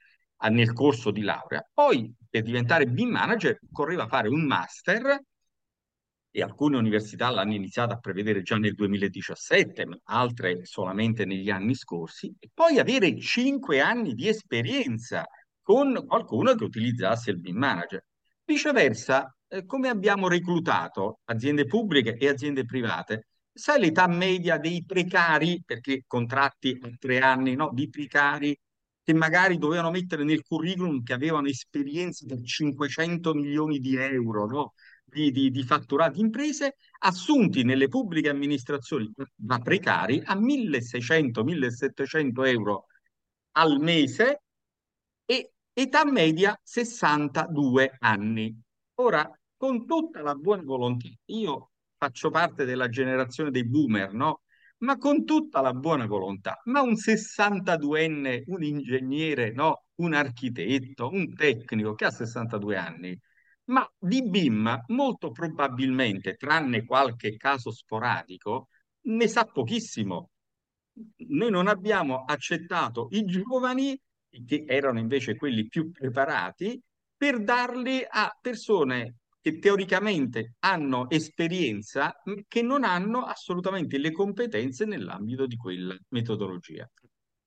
nel 0.50 0.72
corso 0.72 1.10
di 1.10 1.22
laurea, 1.22 1.66
poi 1.72 2.12
per 2.28 2.42
diventare 2.42 2.86
BIM 2.86 3.10
manager 3.10 3.58
occorreva 3.70 4.06
fare 4.06 4.28
un 4.28 4.44
master 4.44 5.18
e 6.36 6.42
alcune 6.42 6.76
università 6.76 7.30
l'hanno 7.30 7.54
iniziato 7.54 7.92
a 7.92 7.98
prevedere 7.98 8.42
già 8.42 8.56
nel 8.56 8.74
2017, 8.74 9.86
ma 9.86 9.96
altre 10.02 10.64
solamente 10.64 11.24
negli 11.24 11.48
anni 11.48 11.76
scorsi, 11.76 12.34
e 12.40 12.50
poi 12.52 12.80
avere 12.80 13.16
cinque 13.20 13.78
anni 13.78 14.14
di 14.14 14.26
esperienza 14.26 15.24
con 15.62 16.04
qualcuno 16.04 16.56
che 16.56 16.64
utilizzasse 16.64 17.30
il 17.30 17.38
BIM 17.38 17.56
manager. 17.56 18.04
Viceversa, 18.44 19.32
eh, 19.46 19.64
come 19.64 19.88
abbiamo 19.88 20.26
reclutato 20.26 21.20
aziende 21.26 21.66
pubbliche 21.66 22.16
e 22.16 22.26
aziende 22.26 22.64
private? 22.64 23.28
Sai 23.52 23.78
l'età 23.78 24.08
media 24.08 24.58
dei 24.58 24.84
precari, 24.84 25.62
perché 25.64 26.02
contratti 26.04 26.76
a 26.82 26.90
tre 26.98 27.20
anni, 27.20 27.54
no? 27.54 27.70
Di 27.72 27.88
precari 27.88 28.58
che 29.04 29.14
magari 29.14 29.56
dovevano 29.56 29.92
mettere 29.92 30.24
nel 30.24 30.42
curriculum 30.42 31.04
che 31.04 31.12
avevano 31.12 31.46
esperienze 31.46 32.26
per 32.26 32.42
500 32.42 33.34
milioni 33.34 33.78
di 33.78 33.94
euro, 33.94 34.46
no? 34.46 34.72
Di, 35.14 35.30
di, 35.30 35.52
di 35.52 35.62
fatturati 35.62 36.18
imprese, 36.18 36.74
assunti 37.02 37.62
nelle 37.62 37.86
pubbliche 37.86 38.30
amministrazioni 38.30 39.08
da 39.32 39.60
precari 39.60 40.20
a 40.24 40.34
1600-1700 40.34 42.46
euro 42.48 42.86
al 43.52 43.78
mese 43.78 44.42
e 45.24 45.52
età 45.72 46.04
media 46.04 46.58
62 46.60 47.94
anni. 48.00 48.60
Ora, 48.94 49.30
con 49.56 49.86
tutta 49.86 50.20
la 50.20 50.34
buona 50.34 50.64
volontà, 50.64 51.06
io 51.26 51.70
faccio 51.96 52.30
parte 52.30 52.64
della 52.64 52.88
generazione 52.88 53.52
dei 53.52 53.64
boomer, 53.64 54.12
no? 54.12 54.40
Ma 54.78 54.98
con 54.98 55.24
tutta 55.24 55.60
la 55.60 55.74
buona 55.74 56.06
volontà, 56.06 56.60
ma 56.64 56.82
un 56.82 56.96
62enne, 56.96 58.42
un 58.46 58.64
ingegnere, 58.64 59.52
no? 59.52 59.84
Un 60.00 60.14
architetto, 60.14 61.08
un 61.08 61.32
tecnico 61.36 61.94
che 61.94 62.04
ha 62.04 62.10
62 62.10 62.76
anni, 62.76 63.16
ma 63.66 63.88
di 63.98 64.22
BIM 64.28 64.84
molto 64.88 65.30
probabilmente, 65.30 66.36
tranne 66.36 66.84
qualche 66.84 67.36
caso 67.36 67.70
sporadico, 67.70 68.68
ne 69.02 69.28
sa 69.28 69.44
pochissimo. 69.44 70.30
Noi 71.28 71.50
non 71.50 71.66
abbiamo 71.66 72.24
accettato 72.24 73.08
i 73.10 73.24
giovani, 73.24 73.98
che 74.46 74.64
erano 74.66 74.98
invece 74.98 75.36
quelli 75.36 75.66
più 75.68 75.90
preparati, 75.90 76.80
per 77.16 77.42
darli 77.42 78.04
a 78.08 78.36
persone 78.40 79.16
che 79.40 79.58
teoricamente 79.58 80.54
hanno 80.60 81.08
esperienza, 81.10 82.14
che 82.48 82.62
non 82.62 82.82
hanno 82.82 83.24
assolutamente 83.24 83.98
le 83.98 84.10
competenze 84.10 84.84
nell'ambito 84.84 85.46
di 85.46 85.56
quella 85.56 85.96
metodologia. 86.08 86.90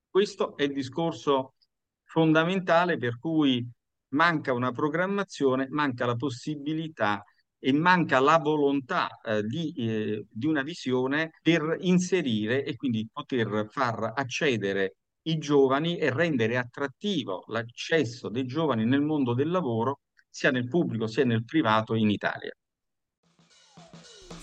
Questo 0.09 0.55
è 0.57 0.63
il 0.63 0.73
discorso 0.73 1.55
fondamentale 2.03 2.97
per 2.97 3.17
cui 3.19 3.67
manca 4.09 4.53
una 4.53 4.71
programmazione, 4.71 5.67
manca 5.69 6.05
la 6.05 6.15
possibilità 6.15 7.23
e 7.59 7.73
manca 7.73 8.19
la 8.19 8.37
volontà 8.37 9.09
eh, 9.23 9.43
di, 9.43 9.73
eh, 9.75 10.25
di 10.29 10.45
una 10.45 10.61
visione 10.61 11.31
per 11.41 11.77
inserire 11.81 12.63
e 12.63 12.75
quindi 12.75 13.07
poter 13.11 13.67
far 13.69 14.13
accedere 14.15 14.97
i 15.23 15.37
giovani 15.37 15.97
e 15.97 16.11
rendere 16.11 16.57
attrattivo 16.57 17.43
l'accesso 17.47 18.29
dei 18.29 18.45
giovani 18.45 18.85
nel 18.85 19.01
mondo 19.01 19.33
del 19.33 19.49
lavoro 19.49 20.01
sia 20.29 20.51
nel 20.51 20.67
pubblico 20.67 21.07
sia 21.07 21.25
nel 21.25 21.43
privato 21.43 21.95
in 21.95 22.09
Italia. 22.09 22.51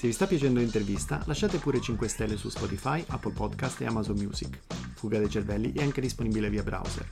Se 0.05 0.11
vi 0.11 0.17
sta 0.17 0.27
piacendo 0.27 0.61
l'intervista, 0.61 1.23
lasciate 1.25 1.57
pure 1.57 1.81
5 1.81 2.09
stelle 2.09 2.37
su 2.37 2.51
Spotify, 2.51 3.03
Apple 3.09 3.33
Podcast 3.33 3.81
e 3.81 3.87
Amazon 3.87 4.19
Music. 4.19 4.59
Fuga 4.97 5.19
dei 5.19 5.31
cervelli 5.31 5.73
è 5.73 5.83
anche 5.83 6.03
disponibile 6.03 6.51
via 6.51 6.63
browser. 6.63 7.09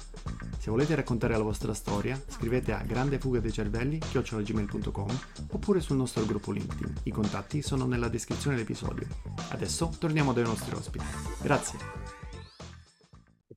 Se 0.59 0.71
volete 0.71 0.95
raccontare 0.95 1.35
la 1.35 1.43
vostra 1.43 1.73
storia, 1.73 2.23
scrivete 2.27 2.75
a 2.75 2.83
grandefugadeicervelli.com 2.83 5.21
oppure 5.53 5.81
sul 5.81 5.97
nostro 5.97 6.27
gruppo 6.27 6.53
LinkedIn. 6.53 6.97
I 7.05 7.11
contatti 7.11 7.63
sono 7.63 7.87
nella 7.87 8.09
descrizione 8.09 8.57
dell'episodio. 8.57 9.07
Adesso 9.53 9.91
torniamo 9.99 10.35
dai 10.35 10.45
nostri 10.45 10.75
ospiti. 10.75 11.07
Grazie. 11.41 11.79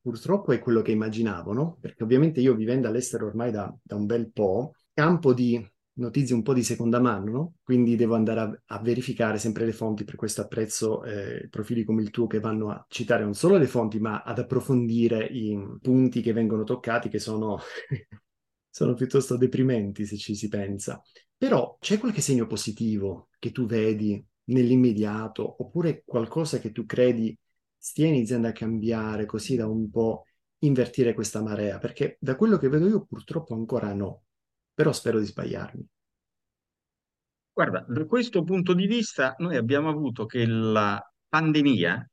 Purtroppo 0.02 0.54
è 0.54 0.60
quello 0.60 0.82
che 0.82 0.94
immaginavo, 0.94 1.52
no? 1.52 1.78
Perché 1.82 2.04
ovviamente 2.04 2.40
io 2.40 2.56
vivendo 2.56 2.88
all'estero 2.88 3.26
ormai 3.26 3.52
da, 3.52 3.70
da 3.84 3.96
un 3.96 4.06
bel 4.06 4.32
po', 4.32 4.76
campo 4.94 5.34
di 5.34 5.62
notizie 5.96 6.36
un 6.36 6.42
po' 6.42 6.54
di 6.54 6.64
seconda 6.64 7.00
mano, 7.00 7.32
no? 7.32 7.54
quindi 7.64 7.96
devo 7.96 8.16
andare 8.16 8.40
a, 8.40 8.62
a, 8.76 8.82
verificare 8.82 9.38
sempre 9.38 9.66
le 9.66 9.72
fonti, 9.72 10.04
per 10.04 10.16
questo 10.16 10.42
apprezzo 10.42 11.04
eh, 11.04 11.48
profili 11.50 11.84
come 11.84 12.02
il 12.02 12.10
tuo 12.10 12.28
che 12.28 12.40
vanno 12.40 12.70
a 12.70 12.86
citare 12.90 13.24
non 13.24 13.34
solo 13.34 13.58
le 13.58 13.68
fonti, 13.68 14.00
ma 14.00 14.22
ad 14.24 14.40
approfondire 14.40 15.26
i 15.26 15.58
punti 15.82 16.22
che 16.22 16.34
vengono 16.34 16.64
toccati, 16.64 17.10
che 17.10 17.20
sono, 17.20 17.60
sono 18.70 18.94
piuttosto 18.94 19.38
deprimenti 19.38 20.06
se 20.06 20.18
ci 20.18 20.36
si 20.36 20.48
pensa. 20.48 21.02
Però 21.38 21.78
c'è 21.80 21.98
qualche 21.98 22.22
segno 22.22 22.48
positivo 22.48 23.30
che 23.40 23.52
tu 23.52 23.66
vedi 23.66 24.24
nell'immediato, 24.46 25.64
oppure 25.64 26.04
qualcosa 26.06 26.60
che 26.60 26.72
tu 26.72 26.86
credi 26.86 27.38
stia 27.78 28.08
iniziando 28.08 28.48
a 28.48 28.52
cambiare 28.52 29.26
così 29.26 29.56
da 29.56 29.68
un 29.68 29.90
po' 29.90 30.26
invertire 30.60 31.14
questa 31.14 31.42
marea? 31.42 31.78
Perché 31.78 32.18
da 32.20 32.36
quello 32.36 32.58
che 32.58 32.70
vedo 32.70 32.88
io 32.88 33.06
purtroppo 33.06 33.54
ancora 33.54 33.94
no 33.94 34.25
però 34.76 34.92
spero 34.92 35.20
di 35.20 35.26
sbagliarmi. 35.26 35.88
Guarda, 37.52 37.86
da 37.88 38.06
questo 38.06 38.44
punto 38.44 38.74
di 38.74 38.86
vista 38.86 39.34
noi 39.40 39.56
abbiamo 39.56 39.90
avuto 39.90 40.26
che 40.26 40.46
la 40.46 41.02
pandemia 41.28 42.06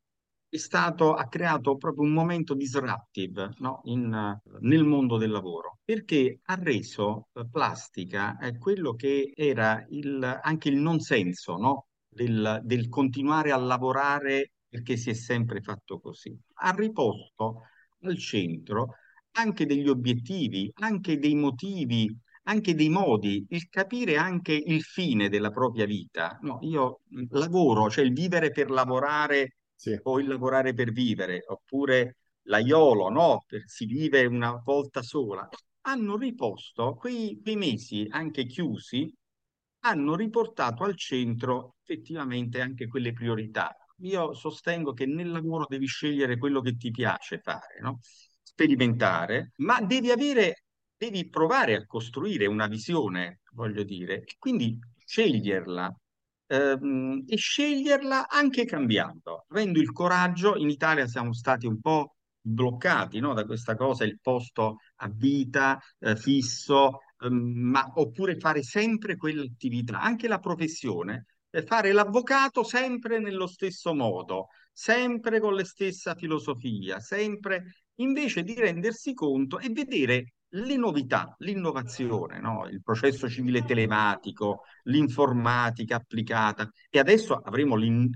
stato, 0.57 1.13
ha 1.13 1.27
creato 1.27 1.75
proprio 1.77 2.03
un 2.03 2.13
momento 2.13 2.53
disruptive 2.53 3.53
no? 3.57 3.81
In, 3.85 4.39
nel 4.61 4.83
mondo 4.83 5.17
del 5.17 5.31
lavoro, 5.31 5.79
perché 5.83 6.39
ha 6.43 6.55
reso 6.55 7.27
eh, 7.33 7.47
plastica 7.49 8.37
eh, 8.37 8.57
quello 8.57 8.93
che 8.93 9.33
era 9.35 9.85
il, 9.89 10.23
anche 10.41 10.69
il 10.69 10.77
non 10.77 10.99
senso 10.99 11.57
no? 11.57 11.87
del, 12.07 12.61
del 12.63 12.87
continuare 12.89 13.51
a 13.51 13.57
lavorare 13.57 14.53
perché 14.67 14.97
si 14.97 15.09
è 15.09 15.13
sempre 15.13 15.61
fatto 15.61 15.99
così. 15.99 16.35
Ha 16.61 16.71
riposto 16.71 17.63
al 18.01 18.17
centro 18.17 18.95
anche 19.35 19.65
degli 19.65 19.87
obiettivi, 19.87 20.71
anche 20.75 21.17
dei 21.17 21.35
motivi, 21.35 22.15
anche 22.43 22.75
dei 22.75 22.89
modi, 22.89 23.45
il 23.49 23.69
capire 23.69 24.17
anche 24.17 24.53
il 24.53 24.81
fine 24.81 25.29
della 25.29 25.49
propria 25.49 25.85
vita. 25.85 26.37
No, 26.41 26.59
io 26.61 27.01
lavoro, 27.29 27.89
cioè 27.89 28.03
il 28.03 28.13
vivere 28.13 28.51
per 28.51 28.69
lavorare 28.69 29.57
sì. 29.75 29.97
o 30.03 30.19
il 30.19 30.27
lavorare 30.27 30.73
per 30.73 30.91
vivere, 30.91 31.43
oppure 31.47 32.17
l'aiolo, 32.43 33.09
no? 33.09 33.45
Si 33.65 33.85
vive 33.85 34.25
una 34.25 34.61
volta 34.63 35.01
sola. 35.01 35.47
Hanno 35.85 36.17
riposto 36.17 36.95
quei, 36.95 37.39
quei 37.41 37.55
mesi 37.55 38.07
anche 38.09 38.45
chiusi, 38.45 39.13
hanno 39.85 40.15
riportato 40.15 40.83
al 40.83 40.95
centro 40.97 41.75
effettivamente 41.81 42.61
anche 42.61 42.87
quelle 42.87 43.13
priorità. 43.13 43.75
Io 43.97 44.33
sostengo 44.33 44.93
che 44.93 45.05
nel 45.05 45.29
lavoro 45.31 45.65
devi 45.67 45.85
scegliere 45.85 46.37
quello 46.37 46.61
che 46.61 46.75
ti 46.75 46.89
piace 46.91 47.39
fare, 47.39 47.79
no? 47.81 47.99
sperimentare, 48.53 49.53
ma 49.57 49.81
devi 49.81 50.11
avere, 50.11 50.62
devi 51.03 51.27
provare 51.27 51.75
a 51.75 51.85
costruire 51.85 52.45
una 52.45 52.67
visione, 52.67 53.41
voglio 53.51 53.83
dire, 53.83 54.23
e 54.23 54.35
quindi 54.39 54.77
sceglierla 55.05 55.93
ehm, 56.47 57.23
e 57.27 57.35
sceglierla 57.35 58.29
anche 58.29 58.65
cambiando, 58.65 59.45
avendo 59.49 59.79
il 59.79 59.91
coraggio. 59.91 60.55
In 60.55 60.69
Italia 60.69 61.05
siamo 61.07 61.33
stati 61.33 61.65
un 61.67 61.81
po' 61.81 62.15
bloccati 62.39 63.19
no, 63.19 63.33
da 63.33 63.45
questa 63.45 63.75
cosa, 63.75 64.05
il 64.05 64.19
posto 64.21 64.77
a 64.97 65.09
vita 65.13 65.79
eh, 65.99 66.15
fisso, 66.15 66.99
ehm, 67.19 67.33
ma 67.33 67.91
oppure 67.95 68.37
fare 68.37 68.63
sempre 68.63 69.17
quell'attività, 69.17 69.99
anche 69.99 70.27
la 70.27 70.39
professione, 70.39 71.25
eh, 71.49 71.63
fare 71.63 71.91
l'avvocato 71.91 72.63
sempre 72.63 73.19
nello 73.19 73.47
stesso 73.47 73.93
modo, 73.93 74.47
sempre 74.71 75.39
con 75.41 75.55
la 75.55 75.65
stessa 75.65 76.15
filosofia, 76.15 76.99
sempre 76.99 77.83
invece 77.95 78.43
di 78.43 78.55
rendersi 78.55 79.13
conto 79.13 79.59
e 79.59 79.69
vedere 79.69 80.33
le 80.55 80.75
novità, 80.75 81.35
l'innovazione, 81.39 82.39
no? 82.39 82.67
il 82.67 82.81
processo 82.81 83.27
civile 83.27 83.63
telematico, 83.63 84.63
l'informatica 84.83 85.95
applicata 85.95 86.69
e 86.89 86.99
adesso 86.99 87.35
avremo 87.35 87.75
l'in 87.75 88.09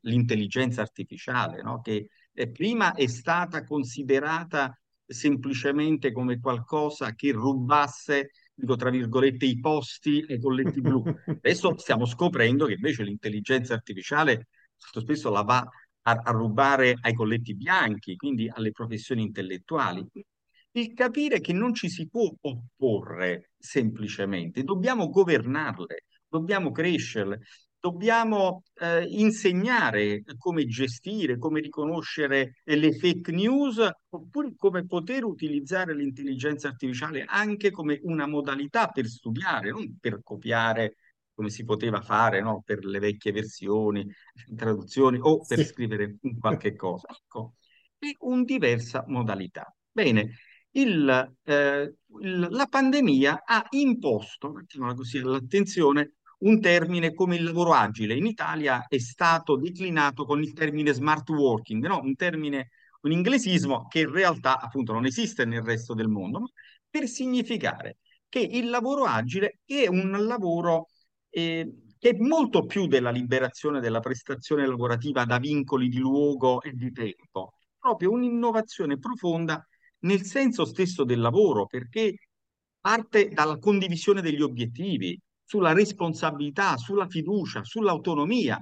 l'intelligenza 0.00 0.80
artificiale 0.80 1.62
no? 1.62 1.80
che 1.80 2.08
eh, 2.32 2.50
prima 2.50 2.94
è 2.94 3.06
stata 3.06 3.64
considerata 3.64 4.74
semplicemente 5.04 6.12
come 6.12 6.40
qualcosa 6.40 7.14
che 7.14 7.32
rubasse, 7.32 8.30
dico 8.54 8.76
tra 8.76 8.88
virgolette, 8.88 9.44
i 9.44 9.60
posti 9.60 10.24
ai 10.28 10.40
colletti 10.40 10.80
blu. 10.80 11.02
Adesso 11.26 11.76
stiamo 11.76 12.06
scoprendo 12.06 12.64
che 12.66 12.74
invece 12.74 13.02
l'intelligenza 13.02 13.74
artificiale 13.74 14.46
molto 14.82 15.00
spesso 15.00 15.30
la 15.30 15.42
va 15.42 15.58
a, 16.04 16.12
a 16.12 16.30
rubare 16.30 16.96
ai 17.00 17.14
colletti 17.14 17.54
bianchi, 17.54 18.16
quindi 18.16 18.48
alle 18.48 18.72
professioni 18.72 19.22
intellettuali. 19.22 20.06
Il 20.72 20.94
capire 20.94 21.40
che 21.40 21.52
non 21.52 21.74
ci 21.74 21.88
si 21.88 22.08
può 22.08 22.32
opporre 22.40 23.50
semplicemente, 23.58 24.64
dobbiamo 24.64 25.08
governarle, 25.08 26.04
dobbiamo 26.26 26.70
crescerle, 26.70 27.40
dobbiamo 27.78 28.62
eh, 28.80 29.04
insegnare 29.08 30.22
come 30.38 30.66
gestire, 30.66 31.36
come 31.36 31.60
riconoscere 31.60 32.54
le 32.64 32.92
fake 32.92 33.32
news, 33.32 33.86
oppure 34.08 34.54
come 34.56 34.86
poter 34.86 35.24
utilizzare 35.24 35.94
l'intelligenza 35.94 36.68
artificiale 36.68 37.24
anche 37.26 37.70
come 37.70 37.98
una 38.04 38.26
modalità 38.26 38.86
per 38.86 39.06
studiare, 39.06 39.70
non 39.70 39.98
per 39.98 40.20
copiare 40.22 40.96
come 41.34 41.50
si 41.50 41.64
poteva 41.64 42.00
fare 42.00 42.40
no? 42.40 42.62
per 42.64 42.84
le 42.84 42.98
vecchie 42.98 43.32
versioni, 43.32 44.06
traduzioni 44.54 45.18
o 45.20 45.44
per 45.44 45.58
sì. 45.58 45.64
scrivere 45.64 46.18
un 46.22 46.38
qualche 46.38 46.74
cosa. 46.76 47.08
Ecco, 47.10 47.54
è 47.98 48.14
una 48.20 48.44
diversa 48.44 49.04
modalità. 49.08 49.74
Bene, 49.90 50.36
il, 50.72 51.36
eh, 51.44 51.94
il, 52.20 52.48
la 52.50 52.66
pandemia 52.66 53.42
ha 53.44 53.66
imposto, 53.70 54.52
così, 54.94 55.18
all'attenzione 55.18 56.14
un 56.38 56.60
termine 56.60 57.14
come 57.14 57.36
il 57.36 57.44
lavoro 57.44 57.72
agile. 57.72 58.14
In 58.14 58.26
Italia 58.26 58.86
è 58.88 58.98
stato 58.98 59.56
declinato 59.56 60.24
con 60.24 60.42
il 60.42 60.52
termine 60.52 60.92
smart 60.92 61.28
working, 61.30 61.86
no? 61.86 62.00
un 62.02 62.14
termine, 62.14 62.70
un 63.02 63.12
inglesismo 63.12 63.86
che 63.88 64.00
in 64.00 64.10
realtà 64.10 64.60
appunto 64.60 64.92
non 64.92 65.04
esiste 65.06 65.44
nel 65.44 65.62
resto 65.62 65.94
del 65.94 66.08
mondo, 66.08 66.50
per 66.88 67.06
significare 67.06 67.98
che 68.28 68.40
il 68.40 68.70
lavoro 68.70 69.04
agile 69.04 69.60
è 69.64 69.86
un 69.88 70.10
lavoro 70.26 70.88
eh, 71.30 71.70
che 71.98 72.10
è 72.10 72.16
molto 72.18 72.64
più 72.64 72.86
della 72.86 73.10
liberazione 73.10 73.78
della 73.78 74.00
prestazione 74.00 74.66
lavorativa 74.66 75.24
da 75.24 75.38
vincoli 75.38 75.88
di 75.88 75.98
luogo 75.98 76.60
e 76.62 76.72
di 76.72 76.90
tempo, 76.90 77.52
proprio 77.78 78.10
un'innovazione 78.10 78.98
profonda 78.98 79.64
nel 80.02 80.22
senso 80.24 80.64
stesso 80.64 81.04
del 81.04 81.20
lavoro, 81.20 81.66
perché 81.66 82.28
parte 82.80 83.28
dalla 83.28 83.58
condivisione 83.58 84.20
degli 84.20 84.42
obiettivi, 84.42 85.18
sulla 85.44 85.72
responsabilità, 85.72 86.76
sulla 86.76 87.06
fiducia, 87.06 87.62
sull'autonomia, 87.62 88.58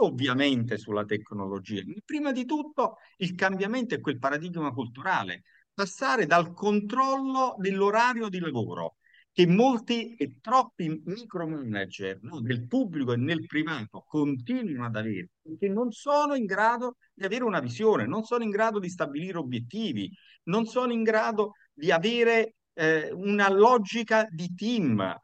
ovviamente 0.00 0.78
sulla 0.78 1.04
tecnologia. 1.04 1.82
Prima 2.04 2.32
di 2.32 2.44
tutto 2.44 2.96
il 3.18 3.34
cambiamento 3.34 3.94
è 3.94 4.00
quel 4.00 4.18
paradigma 4.18 4.72
culturale, 4.72 5.42
passare 5.74 6.26
dal 6.26 6.52
controllo 6.52 7.56
dell'orario 7.58 8.28
di 8.28 8.38
lavoro 8.38 8.96
che 9.38 9.46
molti 9.46 10.16
e 10.16 10.38
troppi 10.40 11.00
micromanager 11.04 12.18
no, 12.22 12.40
del 12.40 12.66
pubblico 12.66 13.12
e 13.12 13.16
nel 13.16 13.46
privato 13.46 14.02
continuano 14.04 14.86
ad 14.86 14.96
avere, 14.96 15.28
perché 15.40 15.68
non 15.68 15.92
sono 15.92 16.34
in 16.34 16.44
grado 16.44 16.96
di 17.14 17.24
avere 17.24 17.44
una 17.44 17.60
visione, 17.60 18.04
non 18.04 18.24
sono 18.24 18.42
in 18.42 18.50
grado 18.50 18.80
di 18.80 18.88
stabilire 18.88 19.38
obiettivi, 19.38 20.10
non 20.46 20.66
sono 20.66 20.92
in 20.92 21.04
grado 21.04 21.52
di 21.72 21.92
avere 21.92 22.54
eh, 22.72 23.12
una 23.12 23.48
logica 23.48 24.26
di 24.28 24.52
team. 24.56 25.16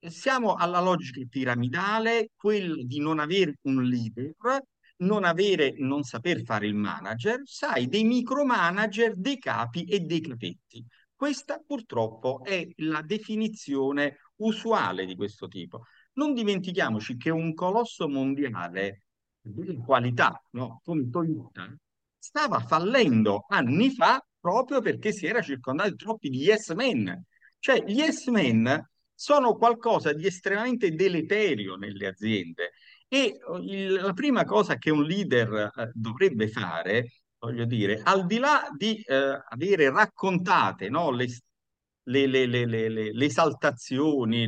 Siamo 0.00 0.54
alla 0.54 0.80
logica 0.80 1.20
piramidale, 1.30 2.30
quella 2.34 2.82
di 2.82 2.98
non 2.98 3.20
avere 3.20 3.58
un 3.68 3.84
leader, 3.84 4.34
non 4.96 5.22
avere, 5.22 5.74
non 5.78 6.02
saper 6.02 6.42
fare 6.42 6.66
il 6.66 6.74
manager, 6.74 7.42
sai, 7.44 7.86
dei 7.86 8.02
micromanager, 8.02 9.14
dei 9.14 9.38
capi 9.38 9.84
e 9.84 10.00
dei 10.00 10.20
capetti. 10.20 10.84
Questa 11.24 11.58
purtroppo 11.66 12.44
è 12.44 12.68
la 12.80 13.00
definizione 13.00 14.18
usuale 14.42 15.06
di 15.06 15.16
questo 15.16 15.48
tipo. 15.48 15.84
Non 16.16 16.34
dimentichiamoci 16.34 17.16
che 17.16 17.30
un 17.30 17.54
colosso 17.54 18.06
mondiale 18.10 19.06
di 19.40 19.74
qualità, 19.78 20.38
no? 20.50 20.82
come 20.84 21.08
Toyota, 21.08 21.74
stava 22.18 22.58
fallendo 22.60 23.46
anni 23.48 23.90
fa 23.90 24.22
proprio 24.38 24.82
perché 24.82 25.12
si 25.12 25.24
era 25.24 25.40
circondato 25.40 25.94
troppi 25.94 26.28
di 26.28 26.42
yes 26.42 26.68
men. 26.72 27.24
Cioè, 27.58 27.82
gli 27.86 28.00
yes 28.00 28.26
men 28.26 28.86
sono 29.14 29.56
qualcosa 29.56 30.12
di 30.12 30.26
estremamente 30.26 30.90
deleterio 30.90 31.76
nelle 31.76 32.06
aziende 32.06 32.72
e 33.08 33.38
il, 33.62 33.94
la 33.94 34.12
prima 34.12 34.44
cosa 34.44 34.76
che 34.76 34.90
un 34.90 35.04
leader 35.04 35.72
eh, 35.74 35.90
dovrebbe 35.94 36.48
fare 36.48 37.06
voglio 37.44 37.66
dire, 37.66 38.00
al 38.02 38.26
di 38.26 38.38
là 38.38 38.66
di 38.76 38.96
eh, 39.02 39.38
avere 39.48 39.90
raccontate 39.90 40.88
no, 40.88 41.10
le, 41.10 41.26
le, 42.04 42.26
le, 42.26 42.66
le, 42.88 43.24
esaltazioni, 43.24 44.46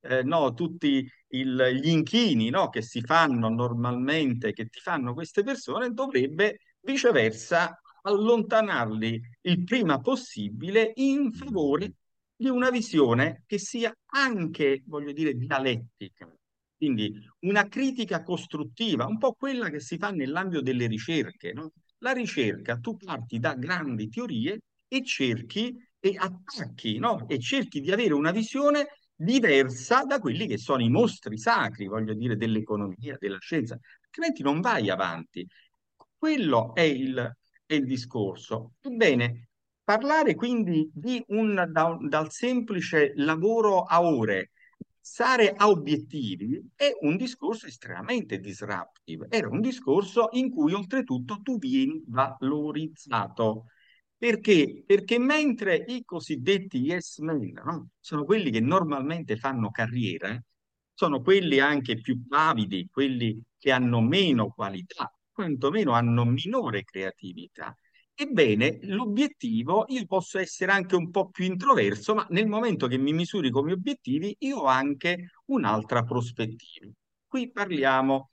eh, 0.00 0.22
no, 0.24 0.52
tutti 0.52 1.08
il, 1.28 1.78
gli 1.80 1.88
inchini 1.88 2.50
no, 2.50 2.68
che 2.68 2.82
si 2.82 3.00
fanno 3.00 3.48
normalmente, 3.48 4.52
che 4.52 4.66
ti 4.66 4.80
fanno 4.80 5.14
queste 5.14 5.42
persone, 5.44 5.90
dovrebbe 5.90 6.58
viceversa 6.80 7.80
allontanarli 8.02 9.20
il 9.42 9.62
prima 9.64 10.00
possibile 10.00 10.92
in 10.96 11.32
favore 11.32 11.94
di 12.34 12.48
una 12.48 12.70
visione 12.70 13.44
che 13.46 13.58
sia 13.58 13.94
anche, 14.06 14.82
voglio 14.86 15.12
dire, 15.12 15.34
dialettica. 15.34 16.28
Quindi 16.76 17.14
una 17.40 17.68
critica 17.68 18.24
costruttiva, 18.24 19.06
un 19.06 19.18
po' 19.18 19.34
quella 19.34 19.70
che 19.70 19.78
si 19.78 19.96
fa 19.98 20.10
nell'ambito 20.10 20.60
delle 20.62 20.88
ricerche, 20.88 21.52
no? 21.52 21.70
La 22.02 22.12
ricerca, 22.12 22.78
tu 22.78 22.96
parti 22.96 23.38
da 23.38 23.54
grandi 23.54 24.08
teorie 24.08 24.58
e 24.88 25.04
cerchi 25.04 25.76
e 26.00 26.16
attacchi, 26.18 26.98
no? 26.98 27.28
E 27.28 27.38
cerchi 27.38 27.80
di 27.80 27.92
avere 27.92 28.12
una 28.12 28.32
visione 28.32 28.88
diversa 29.14 30.02
da 30.02 30.18
quelli 30.18 30.48
che 30.48 30.58
sono 30.58 30.82
i 30.82 30.90
mostri 30.90 31.38
sacri, 31.38 31.86
voglio 31.86 32.12
dire, 32.14 32.36
dell'economia, 32.36 33.16
della 33.20 33.38
scienza, 33.38 33.78
altrimenti 34.04 34.42
non 34.42 34.60
vai 34.60 34.90
avanti. 34.90 35.46
Quello 36.18 36.74
è 36.74 36.80
il, 36.80 37.36
è 37.64 37.74
il 37.74 37.84
discorso. 37.86 38.72
Ebbene, 38.80 39.50
parlare 39.84 40.34
quindi 40.34 40.90
di 40.92 41.22
un, 41.28 41.54
da, 41.70 41.96
dal 42.00 42.32
semplice 42.32 43.12
lavoro 43.14 43.82
a 43.82 44.02
ore 44.02 44.50
A 45.56 45.68
obiettivi 45.68 46.62
è 46.76 46.96
un 47.00 47.16
discorso 47.16 47.66
estremamente 47.66 48.38
disruptive, 48.38 49.26
era 49.30 49.48
un 49.48 49.60
discorso 49.60 50.28
in 50.32 50.48
cui 50.48 50.72
oltretutto 50.74 51.40
tu 51.42 51.58
vieni 51.58 52.02
valorizzato. 52.06 53.66
Perché? 54.16 54.84
Perché 54.86 55.18
mentre 55.18 55.84
i 55.88 56.04
cosiddetti 56.04 56.78
yes 56.78 57.18
men 57.18 57.50
no? 57.64 57.88
sono 57.98 58.24
quelli 58.24 58.52
che 58.52 58.60
normalmente 58.60 59.36
fanno 59.36 59.70
carriera, 59.72 60.40
sono 60.94 61.20
quelli 61.20 61.58
anche 61.58 62.00
più 62.00 62.24
pavidi, 62.28 62.88
quelli 62.88 63.42
che 63.58 63.72
hanno 63.72 64.00
meno 64.00 64.50
qualità, 64.50 65.12
quantomeno 65.32 65.92
hanno 65.92 66.24
minore 66.24 66.84
creatività. 66.84 67.76
Ebbene, 68.14 68.78
l'obiettivo, 68.82 69.84
io 69.88 70.04
posso 70.06 70.38
essere 70.38 70.70
anche 70.70 70.94
un 70.94 71.10
po' 71.10 71.30
più 71.30 71.44
introverso, 71.44 72.14
ma 72.14 72.26
nel 72.30 72.46
momento 72.46 72.86
che 72.86 72.98
mi 72.98 73.12
misuri 73.12 73.50
come 73.50 73.72
obiettivi, 73.72 74.34
io 74.40 74.58
ho 74.58 74.66
anche 74.66 75.30
un'altra 75.46 76.02
prospettiva. 76.04 76.90
Qui 77.26 77.50
parliamo 77.50 78.28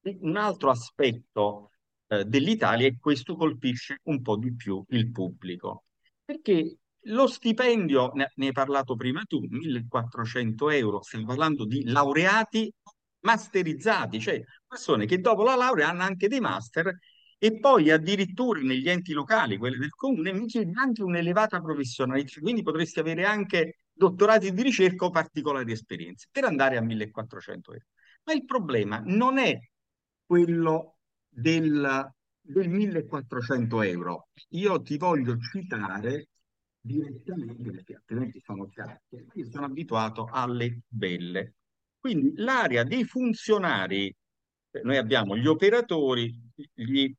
di 0.00 0.16
un 0.20 0.36
altro 0.36 0.70
aspetto 0.70 1.70
eh, 2.08 2.24
dell'Italia 2.24 2.86
e 2.86 2.98
questo 2.98 3.34
colpisce 3.34 4.00
un 4.04 4.20
po' 4.22 4.36
di 4.36 4.54
più 4.54 4.84
il 4.90 5.10
pubblico. 5.10 5.84
Perché 6.24 6.78
lo 7.06 7.26
stipendio, 7.26 8.12
ne, 8.14 8.30
ne 8.34 8.46
hai 8.46 8.52
parlato 8.52 8.94
prima 8.94 9.22
tu, 9.26 9.40
1400 9.40 10.70
euro, 10.70 11.02
stiamo 11.02 11.26
parlando 11.26 11.64
di 11.64 11.84
laureati 11.84 12.72
masterizzati, 13.20 14.20
cioè 14.20 14.42
persone 14.66 15.06
che 15.06 15.18
dopo 15.18 15.42
la 15.42 15.56
laurea 15.56 15.88
hanno 15.88 16.02
anche 16.02 16.28
dei 16.28 16.40
master 16.40 16.94
e 17.38 17.58
poi 17.58 17.90
addirittura 17.90 18.60
negli 18.60 18.88
enti 18.88 19.12
locali, 19.12 19.56
quelli 19.56 19.78
del 19.78 19.90
comune, 19.90 20.46
chiede 20.46 20.72
anche 20.74 21.02
un'elevata 21.02 21.60
professionalità, 21.60 22.40
quindi 22.40 22.62
potresti 22.62 23.00
avere 23.00 23.24
anche 23.24 23.78
dottorati 23.92 24.52
di 24.52 24.62
ricerca 24.62 25.04
o 25.04 25.10
particolari 25.10 25.72
esperienze 25.72 26.28
per 26.30 26.44
andare 26.44 26.76
a 26.76 26.80
1400 26.80 27.72
euro. 27.72 27.86
Ma 28.24 28.32
il 28.32 28.44
problema 28.44 29.02
non 29.04 29.38
è 29.38 29.58
quello 30.24 30.96
del, 31.28 32.10
del 32.40 32.68
1400 32.68 33.82
euro. 33.82 34.28
Io 34.50 34.80
ti 34.82 34.96
voglio 34.96 35.36
citare 35.38 36.28
direttamente, 36.80 37.70
perché 37.70 37.94
altrimenti 37.94 38.40
sono 38.44 38.68
chiacchiere, 38.68 39.26
io 39.34 39.50
sono 39.50 39.66
abituato 39.66 40.28
alle 40.30 40.80
belle. 40.86 41.54
Quindi 41.98 42.34
l'area 42.36 42.84
dei 42.84 43.04
funzionari, 43.04 44.14
noi 44.82 44.96
abbiamo 44.96 45.36
gli 45.36 45.46
operatori, 45.46 46.30
gli, 46.74 47.14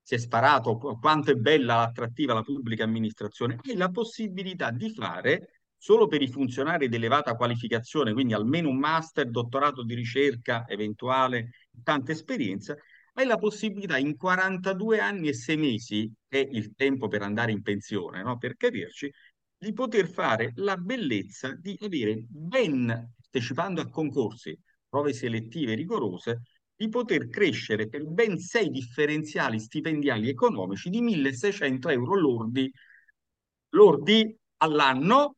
si 0.00 0.14
è 0.14 0.16
sparato 0.16 0.78
quanto 0.78 1.32
è 1.32 1.34
bella, 1.34 1.82
attrattiva 1.82 2.32
la 2.32 2.40
pubblica 2.40 2.84
amministrazione 2.84 3.58
e 3.62 3.76
la 3.76 3.90
possibilità 3.90 4.70
di 4.70 4.90
fare 4.94 5.64
solo 5.76 6.06
per 6.06 6.22
i 6.22 6.28
funzionari 6.28 6.88
di 6.88 6.96
elevata 6.96 7.34
qualificazione, 7.34 8.14
quindi 8.14 8.32
almeno 8.32 8.70
un 8.70 8.78
master, 8.78 9.28
dottorato 9.28 9.84
di 9.84 9.96
ricerca 9.96 10.64
eventuale, 10.66 11.50
tanta 11.82 12.12
esperienza, 12.12 12.74
hai 13.14 13.26
la 13.26 13.36
possibilità 13.36 13.98
in 13.98 14.16
42 14.16 14.98
anni 14.98 15.28
e 15.28 15.34
6 15.34 15.56
mesi, 15.58 16.10
che 16.26 16.40
è 16.40 16.48
il 16.50 16.74
tempo 16.74 17.06
per 17.06 17.20
andare 17.20 17.52
in 17.52 17.60
pensione, 17.60 18.22
no? 18.22 18.38
per 18.38 18.56
capirci, 18.56 19.12
di 19.58 19.74
poter 19.74 20.08
fare 20.08 20.52
la 20.54 20.78
bellezza 20.78 21.52
di 21.52 21.78
avere 21.82 22.24
ben, 22.26 23.12
partecipando 23.32 23.80
a 23.80 23.88
concorsi, 23.88 24.56
prove 24.86 25.14
selettive 25.14 25.74
rigorose, 25.74 26.42
di 26.76 26.88
poter 26.88 27.28
crescere 27.28 27.88
per 27.88 28.04
ben 28.04 28.38
sei 28.38 28.68
differenziali 28.68 29.58
stipendiali 29.58 30.28
economici 30.28 30.90
di 30.90 31.00
1600 31.00 31.88
euro 31.88 32.14
lordi, 32.14 32.70
lordi 33.70 34.36
all'anno 34.58 35.36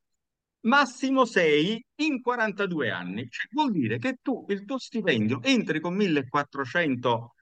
massimo 0.63 1.25
6 1.25 1.85
in 1.97 2.21
42 2.21 2.91
anni. 2.91 3.29
Cioè, 3.29 3.47
vuol 3.53 3.71
dire 3.71 3.99
che 3.99 4.19
tu, 4.23 4.45
il 4.49 4.65
tuo 4.65 4.79
stipendio, 4.79 5.41
entri 5.43 5.81
con 5.81 5.95
1400 5.95 7.35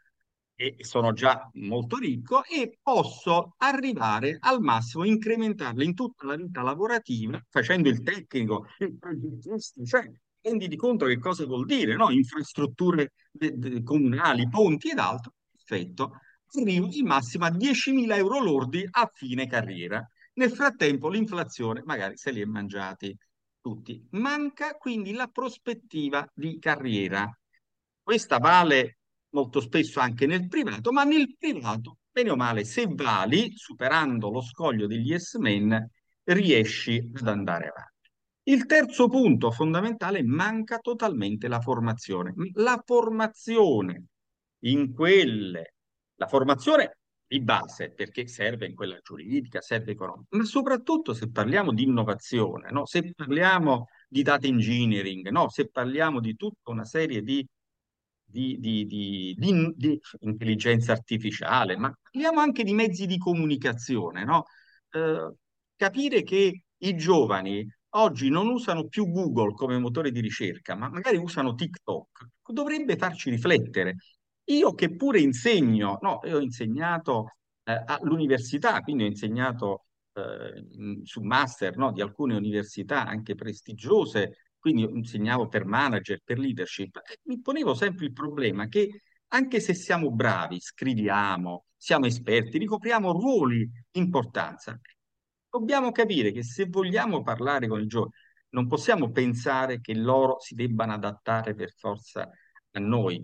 e 0.55 0.77
sono 0.81 1.13
già 1.13 1.49
molto 1.55 1.97
ricco 1.97 2.45
e 2.45 2.79
posso 2.83 3.55
arrivare 3.59 4.37
al 4.41 4.61
massimo, 4.61 5.05
incrementarle 5.05 5.83
in 5.83 5.95
tutta 5.95 6.27
la 6.27 6.37
vita 6.37 6.63
lavorativa, 6.63 7.43
facendo 7.49 7.89
il 7.89 8.03
tecnico, 8.03 8.67
il 8.79 8.99
progettista, 8.99 9.83
cioè 9.85 10.11
renditi 10.43 10.77
conto 10.77 11.07
che 11.07 11.19
cosa 11.19 11.47
vuol 11.47 11.65
dire, 11.67 11.95
no? 11.97 12.11
Infrastrutture 12.11 13.13
de- 13.31 13.53
de- 13.57 13.83
comunali, 13.83 14.49
ponti 14.49 14.91
ed 14.91 14.99
altro, 14.99 15.33
perfetto, 15.51 16.19
arrivo 16.61 16.89
il 16.91 17.05
massimo 17.05 17.45
a 17.47 17.51
10.000 17.51 18.17
euro 18.17 18.39
lordi 18.41 18.87
a 18.91 19.11
fine 19.13 19.47
carriera. 19.47 20.07
Nel 20.35 20.51
frattempo 20.53 21.09
l'inflazione 21.09 21.83
magari 21.85 22.17
se 22.17 22.31
li 22.31 22.41
è 22.41 22.45
mangiati 22.45 23.17
tutti. 23.61 24.05
Manca 24.13 24.75
quindi 24.77 25.13
la 25.13 25.29
prospettiva 25.29 26.27
di 26.35 26.59
carriera. 26.59 27.31
Questa 28.03 28.39
vale 28.39 28.99
molto 29.31 29.61
spesso 29.61 30.01
anche 30.01 30.27
nel 30.27 30.49
privato, 30.49 30.93
ma 30.93 31.05
nel 31.05 31.37
privato, 31.39 31.99
bene 32.11 32.31
o 32.31 32.37
male, 32.37 32.65
se 32.65 32.87
vali, 32.89 33.53
superando 33.57 34.31
lo 34.31 34.43
scoglio 34.43 34.87
degli 34.87 35.11
yes 35.11 35.35
men, 35.35 35.89
riesci 36.25 36.99
ad 37.15 37.29
andare 37.29 37.69
avanti. 37.69 37.92
Il 38.45 38.67
terzo 38.67 39.09
punto 39.09 39.51
fondamentale, 39.53 40.23
manca 40.23 40.79
totalmente 40.79 41.47
la 41.47 41.61
formazione. 41.61 42.35
La 42.55 42.83
formazione 42.85 44.07
in 44.65 44.93
quelle, 44.93 45.75
la 46.17 46.27
formazione 46.27 46.97
di 47.27 47.41
base, 47.41 47.93
perché 47.93 48.27
serve 48.27 48.67
in 48.67 48.75
quella 48.75 48.99
giuridica, 49.03 49.61
serve 49.61 49.93
economica, 49.93 50.37
ma 50.37 50.45
soprattutto 50.45 51.15
se 51.15 51.31
parliamo 51.31 51.73
di 51.73 51.85
innovazione, 51.85 52.71
no? 52.71 52.85
se 52.85 53.13
parliamo 53.15 53.87
di 54.09 54.23
data 54.23 54.47
engineering, 54.47 55.29
no? 55.31 55.49
se 55.49 55.69
parliamo 55.71 56.21
di 56.21 56.35
tutta 56.37 56.71
una 56.71 56.85
serie 56.85 57.23
di, 57.23 57.47
di, 58.23 58.59
di, 58.59 59.35
di 59.77 60.01
intelligenza 60.21 60.93
artificiale, 60.93 61.77
ma 61.77 61.91
parliamo 62.03 62.41
anche 62.41 62.65
di 62.65 62.75
mezzi 62.75 63.07
di 63.07 63.19
comunicazione, 63.19 64.25
no? 64.25 64.45
eh, 64.91 65.33
capire 65.77 66.23
che 66.23 66.65
i 66.77 66.97
giovani 66.97 67.67
oggi 67.95 68.29
non 68.29 68.49
usano 68.49 68.87
più 68.87 69.11
Google 69.11 69.55
come 69.55 69.79
motore 69.79 70.11
di 70.11 70.21
ricerca, 70.21 70.75
ma 70.75 70.89
magari 70.89 71.17
usano 71.17 71.55
TikTok, 71.55 72.29
dovrebbe 72.47 72.97
farci 72.97 73.31
riflettere. 73.31 73.97
Io 74.45 74.75
che 74.75 74.95
pure 74.97 75.21
insegno, 75.21 75.99
no, 76.01 76.21
io 76.25 76.37
ho 76.37 76.41
insegnato 76.41 77.37
eh, 77.65 77.83
all'università, 77.87 78.81
quindi 78.81 79.05
ho 79.05 79.07
insegnato 79.07 79.87
eh, 80.15 81.03
su 81.05 81.21
master 81.23 81.77
no, 81.77 81.93
di 81.93 82.01
alcune 82.01 82.35
università 82.35 83.07
anche 83.07 83.35
prestigiose, 83.35 84.37
quindi 84.59 84.83
insegnavo 84.83 85.49
per 85.49 85.65
manager, 85.65 86.21
per 86.25 86.39
leadership, 86.39 87.01
mi 87.25 87.41
ponevo 87.41 87.75
sempre 87.75 88.07
il 88.07 88.13
problema 88.13 88.69
che 88.69 89.03
anche 89.29 89.61
se 89.61 89.75
siamo 89.75 90.11
bravi, 90.11 90.61
scriviamo, 90.61 91.65
siamo 91.77 92.07
esperti, 92.07 92.59
ricopriamo 92.59 93.13
ruoli 93.13 93.69
di 93.91 94.01
importanza, 94.01 94.79
dobbiamo 95.53 95.93
capire 95.93 96.33
che 96.33 96.43
se 96.43 96.65
vogliamo 96.67 97.23
parlare 97.23 97.69
con 97.69 97.81
i 97.81 97.87
giovani, 97.87 98.13
non 98.51 98.67
possiamo 98.67 99.11
pensare 99.11 99.81
che 99.81 99.95
loro 99.95 100.41
si 100.41 100.55
debbano 100.55 100.95
adattare 100.95 101.55
per 101.55 101.73
forza 101.77 102.29
a 102.73 102.81
noi 102.81 103.23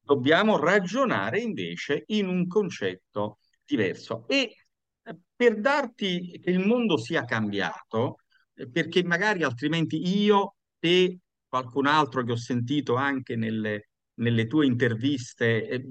dobbiamo 0.00 0.56
ragionare 0.58 1.38
invece 1.38 2.02
in 2.08 2.26
un 2.26 2.48
concetto 2.48 3.38
diverso. 3.64 4.26
E 4.26 4.56
eh, 5.02 5.16
per 5.36 5.60
darti 5.60 6.40
che 6.42 6.50
il 6.50 6.66
mondo 6.66 6.96
sia 6.98 7.24
cambiato, 7.24 8.16
eh, 8.54 8.68
perché 8.68 9.04
magari 9.04 9.44
altrimenti 9.44 10.18
io, 10.18 10.56
e 10.80 11.18
qualcun 11.46 11.86
altro 11.86 12.24
che 12.24 12.32
ho 12.32 12.36
sentito 12.36 12.96
anche 12.96 13.36
nelle, 13.36 13.90
nelle 14.14 14.46
tue 14.48 14.66
interviste, 14.66 15.68
eh, 15.68 15.86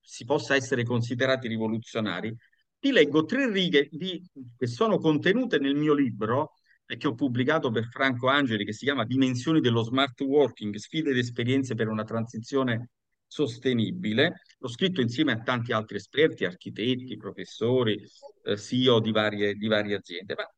si 0.00 0.24
possa 0.24 0.54
essere 0.54 0.84
considerati 0.84 1.48
rivoluzionari, 1.48 2.34
ti 2.78 2.92
leggo 2.92 3.24
tre 3.24 3.50
righe 3.50 3.88
di, 3.90 4.22
che 4.56 4.66
sono 4.66 4.98
contenute 4.98 5.58
nel 5.58 5.74
mio 5.74 5.94
libro 5.94 6.52
e 6.86 6.96
che 6.96 7.08
ho 7.08 7.14
pubblicato 7.14 7.70
per 7.70 7.88
Franco 7.88 8.28
Angeli, 8.28 8.64
che 8.64 8.72
si 8.72 8.84
chiama 8.84 9.04
Dimensioni 9.04 9.60
dello 9.60 9.82
smart 9.82 10.20
working, 10.20 10.74
sfide 10.76 11.10
ed 11.10 11.18
esperienze 11.18 11.74
per 11.74 11.88
una 11.88 12.04
transizione 12.04 12.90
sostenibile. 13.26 14.42
L'ho 14.58 14.68
scritto 14.68 15.00
insieme 15.00 15.32
a 15.32 15.40
tanti 15.40 15.72
altri 15.72 15.96
esperti, 15.96 16.44
architetti, 16.44 17.16
professori, 17.16 18.00
eh, 18.44 18.56
CEO 18.56 19.00
di 19.00 19.10
varie, 19.10 19.54
di 19.54 19.66
varie 19.66 19.96
aziende. 19.96 20.34
Ma 20.36 20.48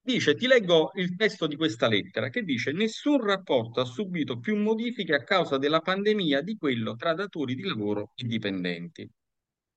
dice, 0.00 0.34
ti 0.34 0.46
leggo 0.46 0.90
il 0.94 1.14
testo 1.16 1.46
di 1.46 1.56
questa 1.56 1.86
lettera 1.88 2.28
che 2.28 2.42
dice: 2.42 2.72
Nessun 2.72 3.22
rapporto 3.24 3.80
ha 3.80 3.84
subito 3.84 4.38
più 4.38 4.56
modifiche 4.56 5.14
a 5.14 5.22
causa 5.22 5.58
della 5.58 5.80
pandemia 5.80 6.42
di 6.42 6.56
quello 6.56 6.96
tra 6.96 7.14
datori 7.14 7.54
di 7.54 7.62
lavoro 7.62 8.12
e 8.16 8.24
dipendenti. 8.26 9.08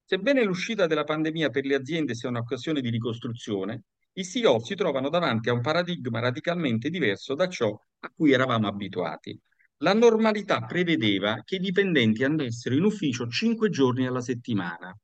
Sebbene 0.07 0.43
l'uscita 0.43 0.85
della 0.85 1.03
pandemia 1.03 1.49
per 1.49 1.65
le 1.65 1.73
aziende 1.73 2.13
sia 2.13 2.29
un'occasione 2.29 2.79
di 2.79 2.91
ricostruzione, 2.91 3.85
i 4.13 4.23
CEO 4.23 4.59
si 4.63 4.75
trovano 4.75 5.09
davanti 5.09 5.49
a 5.49 5.53
un 5.53 5.61
paradigma 5.61 6.19
radicalmente 6.19 6.91
diverso 6.91 7.33
da 7.33 7.49
ciò 7.49 7.75
a 7.99 8.11
cui 8.15 8.31
eravamo 8.31 8.67
abituati. 8.67 9.37
La 9.77 9.95
normalità 9.95 10.61
prevedeva 10.61 11.41
che 11.43 11.55
i 11.55 11.59
dipendenti 11.59 12.23
andassero 12.23 12.75
in 12.75 12.83
ufficio 12.83 13.27
cinque 13.27 13.71
giorni 13.71 14.05
alla 14.05 14.21
settimana. 14.21 14.95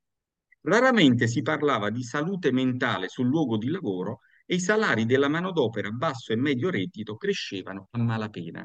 Raramente 0.60 1.26
si 1.26 1.42
parlava 1.42 1.90
di 1.90 2.04
salute 2.04 2.52
mentale 2.52 3.08
sul 3.08 3.26
luogo 3.26 3.58
di 3.58 3.70
lavoro 3.70 4.20
e 4.46 4.54
i 4.54 4.60
salari 4.60 5.04
della 5.04 5.28
manodopera 5.28 5.88
a 5.88 5.90
basso 5.92 6.32
e 6.32 6.36
medio 6.36 6.70
reddito 6.70 7.16
crescevano 7.16 7.88
a 7.90 7.98
malapena. 7.98 8.64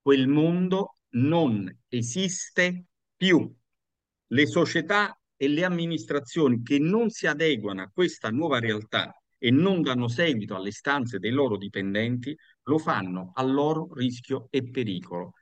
Quel 0.00 0.28
mondo 0.28 0.98
non 1.16 1.68
esiste 1.88 2.84
più. 3.16 3.52
Le 4.28 4.46
società 4.46 5.18
e 5.44 5.48
le 5.48 5.64
amministrazioni 5.64 6.62
che 6.62 6.78
non 6.78 7.10
si 7.10 7.26
adeguano 7.26 7.82
a 7.82 7.90
questa 7.92 8.30
nuova 8.30 8.58
realtà 8.58 9.14
e 9.36 9.50
non 9.50 9.82
danno 9.82 10.08
seguito 10.08 10.56
alle 10.56 10.68
istanze 10.68 11.18
dei 11.18 11.30
loro 11.30 11.58
dipendenti, 11.58 12.34
lo 12.62 12.78
fanno 12.78 13.30
a 13.34 13.42
loro 13.42 13.92
rischio 13.92 14.46
e 14.50 14.70
pericolo. 14.70 15.32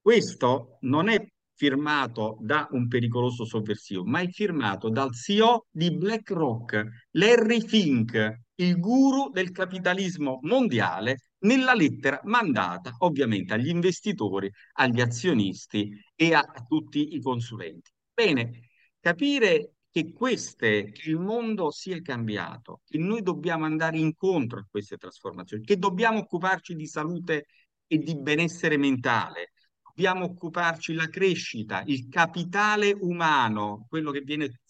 Questo 0.00 0.76
non 0.82 1.08
è 1.08 1.26
firmato 1.54 2.36
da 2.40 2.68
un 2.72 2.88
pericoloso 2.88 3.46
sovversivo, 3.46 4.04
ma 4.04 4.20
è 4.20 4.28
firmato 4.28 4.90
dal 4.90 5.14
CEO 5.14 5.66
di 5.70 5.96
BlackRock, 5.96 7.06
Larry 7.12 7.66
Fink, 7.66 8.40
il 8.56 8.78
guru 8.78 9.30
del 9.30 9.50
capitalismo 9.50 10.40
mondiale, 10.42 11.16
nella 11.40 11.74
lettera 11.74 12.20
mandata 12.24 12.96
ovviamente 12.98 13.54
agli 13.54 13.68
investitori, 13.68 14.50
agli 14.74 15.00
azionisti 15.00 15.90
e 16.14 16.34
a 16.34 16.44
tutti 16.68 17.14
i 17.14 17.20
consulenti. 17.20 17.90
Bene, 18.12 18.67
capire 19.08 19.72
che 19.90 20.12
queste, 20.12 20.90
che 20.90 21.08
il 21.08 21.18
mondo 21.18 21.70
sia 21.70 22.00
cambiato, 22.02 22.82
che 22.84 22.98
noi 22.98 23.22
dobbiamo 23.22 23.64
andare 23.64 23.98
incontro 23.98 24.58
a 24.58 24.66
queste 24.70 24.98
trasformazioni, 24.98 25.64
che 25.64 25.78
dobbiamo 25.78 26.18
occuparci 26.18 26.74
di 26.74 26.86
salute 26.86 27.46
e 27.86 27.96
di 27.98 28.18
benessere 28.18 28.76
mentale, 28.76 29.52
dobbiamo 29.82 30.26
occuparci 30.26 30.92
della 30.92 31.08
crescita, 31.08 31.82
il 31.86 32.08
capitale 32.08 32.94
umano, 33.00 33.86
quello 33.88 34.10
che 34.10 34.20
viene 34.20 34.60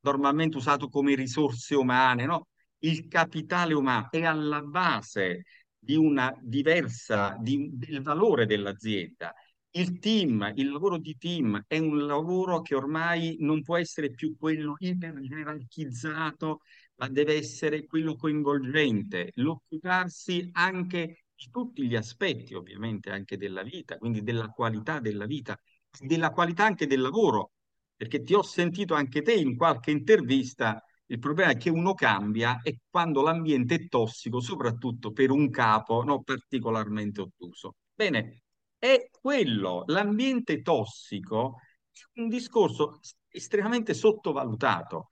normalmente 0.00 0.58
usato 0.58 0.88
come 0.88 1.14
risorse 1.14 1.74
umane, 1.74 2.26
no? 2.26 2.48
Il 2.80 3.08
capitale 3.08 3.72
umano 3.72 4.08
è 4.10 4.24
alla 4.24 4.60
base 4.60 5.44
di 5.78 5.96
una 5.96 6.36
diversa, 6.42 7.34
di, 7.40 7.70
del 7.72 8.02
valore 8.02 8.44
dell'azienda 8.44 9.34
il 9.78 9.98
team, 9.98 10.52
il 10.56 10.70
lavoro 10.70 10.98
di 10.98 11.16
team 11.18 11.62
è 11.66 11.78
un 11.78 12.06
lavoro 12.06 12.62
che 12.62 12.74
ormai 12.74 13.36
non 13.40 13.62
può 13.62 13.76
essere 13.76 14.10
più 14.10 14.36
quello 14.38 14.74
ipergerarchizzato, 14.78 16.60
ma 16.96 17.08
deve 17.08 17.34
essere 17.34 17.84
quello 17.86 18.16
coinvolgente, 18.16 19.32
l'occuparsi 19.34 20.48
anche 20.52 21.24
di 21.34 21.48
tutti 21.50 21.86
gli 21.86 21.94
aspetti, 21.94 22.54
ovviamente, 22.54 23.10
anche 23.10 23.36
della 23.36 23.62
vita, 23.62 23.98
quindi 23.98 24.22
della 24.22 24.48
qualità 24.48 24.98
della 25.00 25.26
vita, 25.26 25.58
della 26.00 26.30
qualità 26.30 26.64
anche 26.64 26.86
del 26.86 27.00
lavoro, 27.00 27.52
perché 27.94 28.22
ti 28.22 28.34
ho 28.34 28.42
sentito 28.42 28.94
anche 28.94 29.22
te 29.22 29.34
in 29.34 29.56
qualche 29.56 29.90
intervista, 29.90 30.82
il 31.06 31.18
problema 31.18 31.52
è 31.52 31.56
che 31.56 31.70
uno 31.70 31.94
cambia 31.94 32.60
e 32.62 32.80
quando 32.88 33.22
l'ambiente 33.22 33.74
è 33.74 33.88
tossico, 33.88 34.40
soprattutto 34.40 35.12
per 35.12 35.30
un 35.30 35.50
capo 35.50 36.02
no, 36.02 36.22
particolarmente 36.22 37.20
ottuso. 37.20 37.76
Bene, 37.94 38.42
è 38.78 39.08
quello, 39.10 39.84
l'ambiente 39.86 40.62
tossico, 40.62 41.60
è 41.92 42.20
un 42.20 42.28
discorso 42.28 43.00
estremamente 43.28 43.94
sottovalutato. 43.94 45.08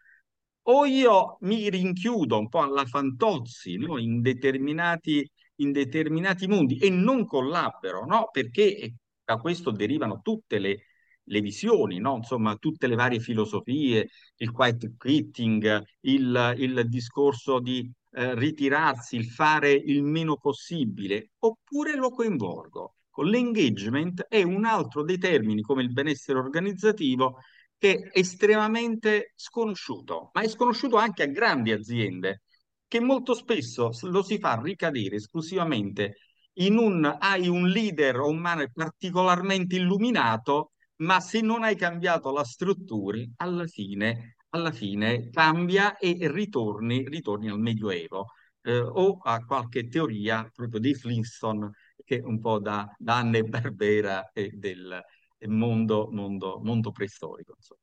O 0.66 0.86
io 0.86 1.36
mi 1.40 1.68
rinchiudo 1.68 2.38
un 2.38 2.48
po' 2.48 2.60
alla 2.62 2.86
Fantozzi 2.86 3.76
no? 3.76 3.98
in, 3.98 4.22
determinati, 4.22 5.28
in 5.56 5.72
determinati 5.72 6.46
mondi 6.46 6.78
e 6.78 6.88
non 6.90 7.26
collaboro, 7.26 8.06
no? 8.06 8.28
perché 8.32 8.94
da 9.24 9.36
questo 9.36 9.70
derivano 9.70 10.20
tutte 10.22 10.58
le, 10.58 10.84
le 11.24 11.40
visioni, 11.40 11.98
no? 11.98 12.16
insomma, 12.16 12.56
tutte 12.56 12.86
le 12.86 12.94
varie 12.94 13.20
filosofie, 13.20 14.08
il 14.36 14.50
quiet 14.52 14.96
quitting, 14.96 15.82
il, 16.00 16.54
il 16.58 16.88
discorso 16.88 17.60
di 17.60 17.90
eh, 18.12 18.34
ritirarsi, 18.34 19.16
il 19.16 19.26
fare 19.26 19.72
il 19.72 20.02
meno 20.02 20.36
possibile, 20.38 21.32
oppure 21.40 21.94
lo 21.94 22.10
coinvolgo. 22.10 22.93
L'engagement 23.22 24.26
è 24.28 24.42
un 24.42 24.64
altro 24.64 25.04
dei 25.04 25.18
termini, 25.18 25.62
come 25.62 25.82
il 25.82 25.92
benessere 25.92 26.38
organizzativo, 26.38 27.38
che 27.78 28.10
è 28.10 28.18
estremamente 28.18 29.32
sconosciuto, 29.36 30.30
ma 30.32 30.42
è 30.42 30.48
sconosciuto 30.48 30.96
anche 30.96 31.22
a 31.22 31.26
grandi 31.26 31.72
aziende, 31.72 32.42
che 32.88 33.00
molto 33.00 33.34
spesso 33.34 33.90
lo 34.02 34.22
si 34.22 34.38
fa 34.38 34.60
ricadere 34.60 35.16
esclusivamente 35.16 36.16
in 36.58 36.76
un 36.78 37.04
hai 37.18 37.48
un 37.48 37.68
leader 37.68 38.20
o 38.20 38.28
un 38.28 38.38
manager 38.38 38.72
particolarmente 38.72 39.76
illuminato, 39.76 40.72
ma 40.96 41.20
se 41.20 41.40
non 41.40 41.62
hai 41.64 41.76
cambiato 41.76 42.32
la 42.32 42.44
struttura, 42.44 43.18
alla 43.36 43.66
fine, 43.66 44.36
alla 44.50 44.70
fine 44.70 45.30
cambia 45.30 45.96
e 45.98 46.16
ritorni, 46.30 47.08
ritorni 47.08 47.48
al 47.48 47.58
Medioevo 47.58 48.26
eh, 48.62 48.78
o 48.78 49.18
a 49.22 49.44
qualche 49.44 49.88
teoria 49.88 50.48
proprio 50.54 50.80
dei 50.80 50.94
Flintstone 50.94 51.70
che 52.04 52.20
un 52.24 52.38
po' 52.38 52.58
da, 52.58 52.94
da 52.98 53.16
Anne 53.16 53.42
Barbera 53.42 54.30
e 54.32 54.50
del 54.54 55.00
mondo, 55.46 56.08
mondo, 56.10 56.60
mondo 56.62 56.92
preistorico. 56.92 57.54
Insomma. 57.56 57.80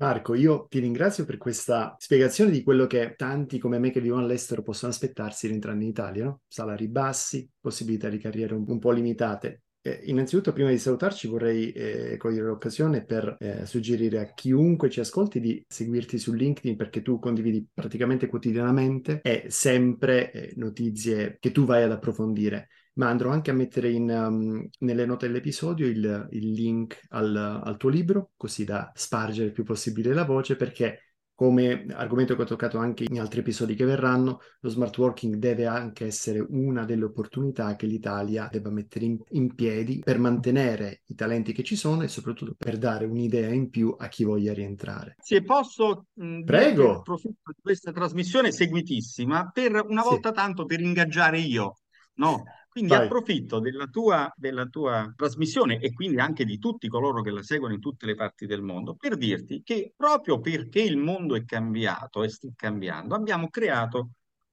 Marco, 0.00 0.34
io 0.34 0.66
ti 0.68 0.78
ringrazio 0.78 1.26
per 1.26 1.36
questa 1.36 1.94
spiegazione 1.98 2.50
di 2.50 2.62
quello 2.62 2.86
che 2.86 3.14
tanti 3.16 3.58
come 3.58 3.78
me 3.78 3.90
che 3.90 4.00
vivono 4.00 4.22
all'estero 4.22 4.62
possono 4.62 4.90
aspettarsi 4.92 5.46
rientrando 5.46 5.82
in 5.84 5.90
Italia, 5.90 6.24
no? 6.24 6.40
Salari 6.48 6.88
bassi, 6.88 7.46
possibilità 7.60 8.08
di 8.08 8.16
carriera 8.18 8.54
un, 8.54 8.64
un 8.66 8.78
po' 8.78 8.92
limitate. 8.92 9.64
Eh, 9.82 10.00
innanzitutto, 10.04 10.52
prima 10.52 10.70
di 10.70 10.78
salutarci, 10.78 11.26
vorrei 11.26 11.72
eh, 11.72 12.16
cogliere 12.16 12.46
l'occasione 12.46 13.04
per 13.04 13.36
eh, 13.40 13.66
suggerire 13.66 14.20
a 14.20 14.32
chiunque 14.32 14.88
ci 14.88 15.00
ascolti 15.00 15.38
di 15.38 15.62
seguirti 15.66 16.18
su 16.18 16.32
LinkedIn 16.32 16.76
perché 16.76 17.02
tu 17.02 17.18
condividi 17.18 17.66
praticamente 17.72 18.26
quotidianamente 18.26 19.20
e 19.22 19.44
sempre 19.48 20.32
eh, 20.32 20.52
notizie 20.56 21.36
che 21.38 21.52
tu 21.52 21.64
vai 21.64 21.82
ad 21.82 21.92
approfondire. 21.92 22.68
Ma 23.00 23.08
andrò 23.08 23.30
anche 23.30 23.50
a 23.50 23.54
mettere 23.54 23.90
in, 23.90 24.10
um, 24.10 24.68
nelle 24.80 25.06
note 25.06 25.26
dell'episodio 25.26 25.86
il, 25.86 26.28
il 26.32 26.52
link 26.52 27.00
al, 27.08 27.34
al 27.34 27.76
tuo 27.78 27.88
libro, 27.88 28.32
così 28.36 28.64
da 28.66 28.92
spargere 28.94 29.46
il 29.46 29.52
più 29.54 29.64
possibile 29.64 30.12
la 30.12 30.26
voce, 30.26 30.54
perché 30.54 31.14
come 31.34 31.86
argomento 31.94 32.36
che 32.36 32.42
ho 32.42 32.44
toccato 32.44 32.76
anche 32.76 33.06
in 33.08 33.18
altri 33.18 33.40
episodi 33.40 33.74
che 33.74 33.86
verranno, 33.86 34.40
lo 34.60 34.68
smart 34.68 34.98
working 34.98 35.36
deve 35.36 35.64
anche 35.64 36.04
essere 36.04 36.44
una 36.46 36.84
delle 36.84 37.04
opportunità 37.04 37.74
che 37.74 37.86
l'Italia 37.86 38.46
debba 38.52 38.68
mettere 38.68 39.06
in, 39.06 39.16
in 39.30 39.54
piedi 39.54 40.00
per 40.04 40.18
mantenere 40.18 41.00
i 41.06 41.14
talenti 41.14 41.54
che 41.54 41.62
ci 41.62 41.76
sono 41.76 42.02
e 42.02 42.08
soprattutto 42.08 42.54
per 42.54 42.76
dare 42.76 43.06
un'idea 43.06 43.48
in 43.48 43.70
più 43.70 43.94
a 43.98 44.08
chi 44.08 44.24
voglia 44.24 44.52
rientrare. 44.52 45.14
Se 45.22 45.42
posso, 45.42 46.08
mh, 46.12 46.42
Prego. 46.42 46.98
approfitto 46.98 47.52
di 47.54 47.62
questa 47.62 47.92
trasmissione 47.92 48.52
seguitissima 48.52 49.48
per 49.50 49.82
una 49.88 50.02
volta 50.02 50.28
sì. 50.28 50.34
tanto 50.34 50.66
per 50.66 50.80
ingaggiare 50.80 51.38
io, 51.38 51.78
no? 52.16 52.42
Quindi 52.72 52.94
Vai. 52.94 52.94
approfitto 52.94 53.58
della 53.58 53.86
tua, 53.86 54.32
della 54.36 54.66
tua 54.66 55.12
trasmissione 55.16 55.78
e 55.80 55.92
quindi 55.92 56.20
anche 56.20 56.44
di 56.44 56.58
tutti 56.58 56.86
coloro 56.88 57.20
che 57.20 57.30
la 57.30 57.42
seguono 57.42 57.74
in 57.74 57.80
tutte 57.80 58.06
le 58.06 58.14
parti 58.14 58.46
del 58.46 58.62
mondo 58.62 58.94
per 58.94 59.16
dirti 59.16 59.62
che 59.64 59.92
proprio 59.96 60.38
perché 60.38 60.80
il 60.80 60.96
mondo 60.96 61.34
è 61.34 61.44
cambiato 61.44 62.22
e 62.22 62.28
sta 62.28 62.48
cambiando, 62.54 63.14
abbiamo 63.16 63.48
creato 63.48 64.10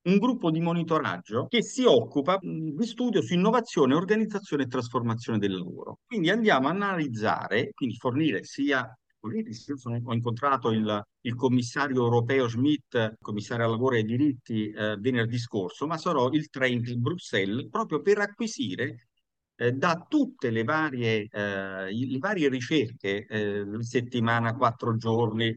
un 0.08 0.18
gruppo 0.18 0.50
di 0.52 0.62
monitoraggio 0.62 1.46
che 1.48 1.62
si 1.62 1.84
occupa 1.84 2.40
di 2.42 2.86
studio 2.86 3.22
su 3.22 3.34
innovazione, 3.34 3.94
organizzazione 3.94 4.64
e 4.64 4.68
trasformazione 4.68 5.38
del 5.38 5.52
lavoro. 5.58 6.00
Quindi 6.06 6.30
andiamo 6.30 6.68
a 6.68 6.72
analizzare, 6.72 7.72
quindi 7.74 7.96
fornire 7.98 8.44
sia 8.44 8.90
ho 9.28 10.14
incontrato 10.14 10.72
il, 10.72 11.04
il, 11.22 11.36
commissario 11.36 12.04
europeo 12.04 12.48
Schmidt, 12.48 13.16
commissario 13.20 13.66
al 13.66 13.72
lavoro 13.72 13.96
e 13.96 14.00
ai 14.00 14.06
diritti, 14.06 14.70
eh, 14.70 14.98
venerdì 14.98 15.38
scorso, 15.38 15.88
ma 15.88 15.98
sarò 15.98 16.30
il 16.32 16.50
30 16.50 16.92
in 16.92 17.02
Bruxelles 17.02 17.68
proprio 17.70 18.02
per 18.02 18.20
acquisire 18.20 19.08
eh, 19.56 19.72
da 19.72 20.06
tutte 20.08 20.50
le 20.52 20.64
varie, 20.64 21.28
eh, 21.32 21.92
le 21.92 22.18
varie 22.20 22.50
ricerche, 22.50 23.26
eh, 23.26 23.66
settimana, 23.80 24.56
quattro 24.56 24.96
giorni, 24.98 25.56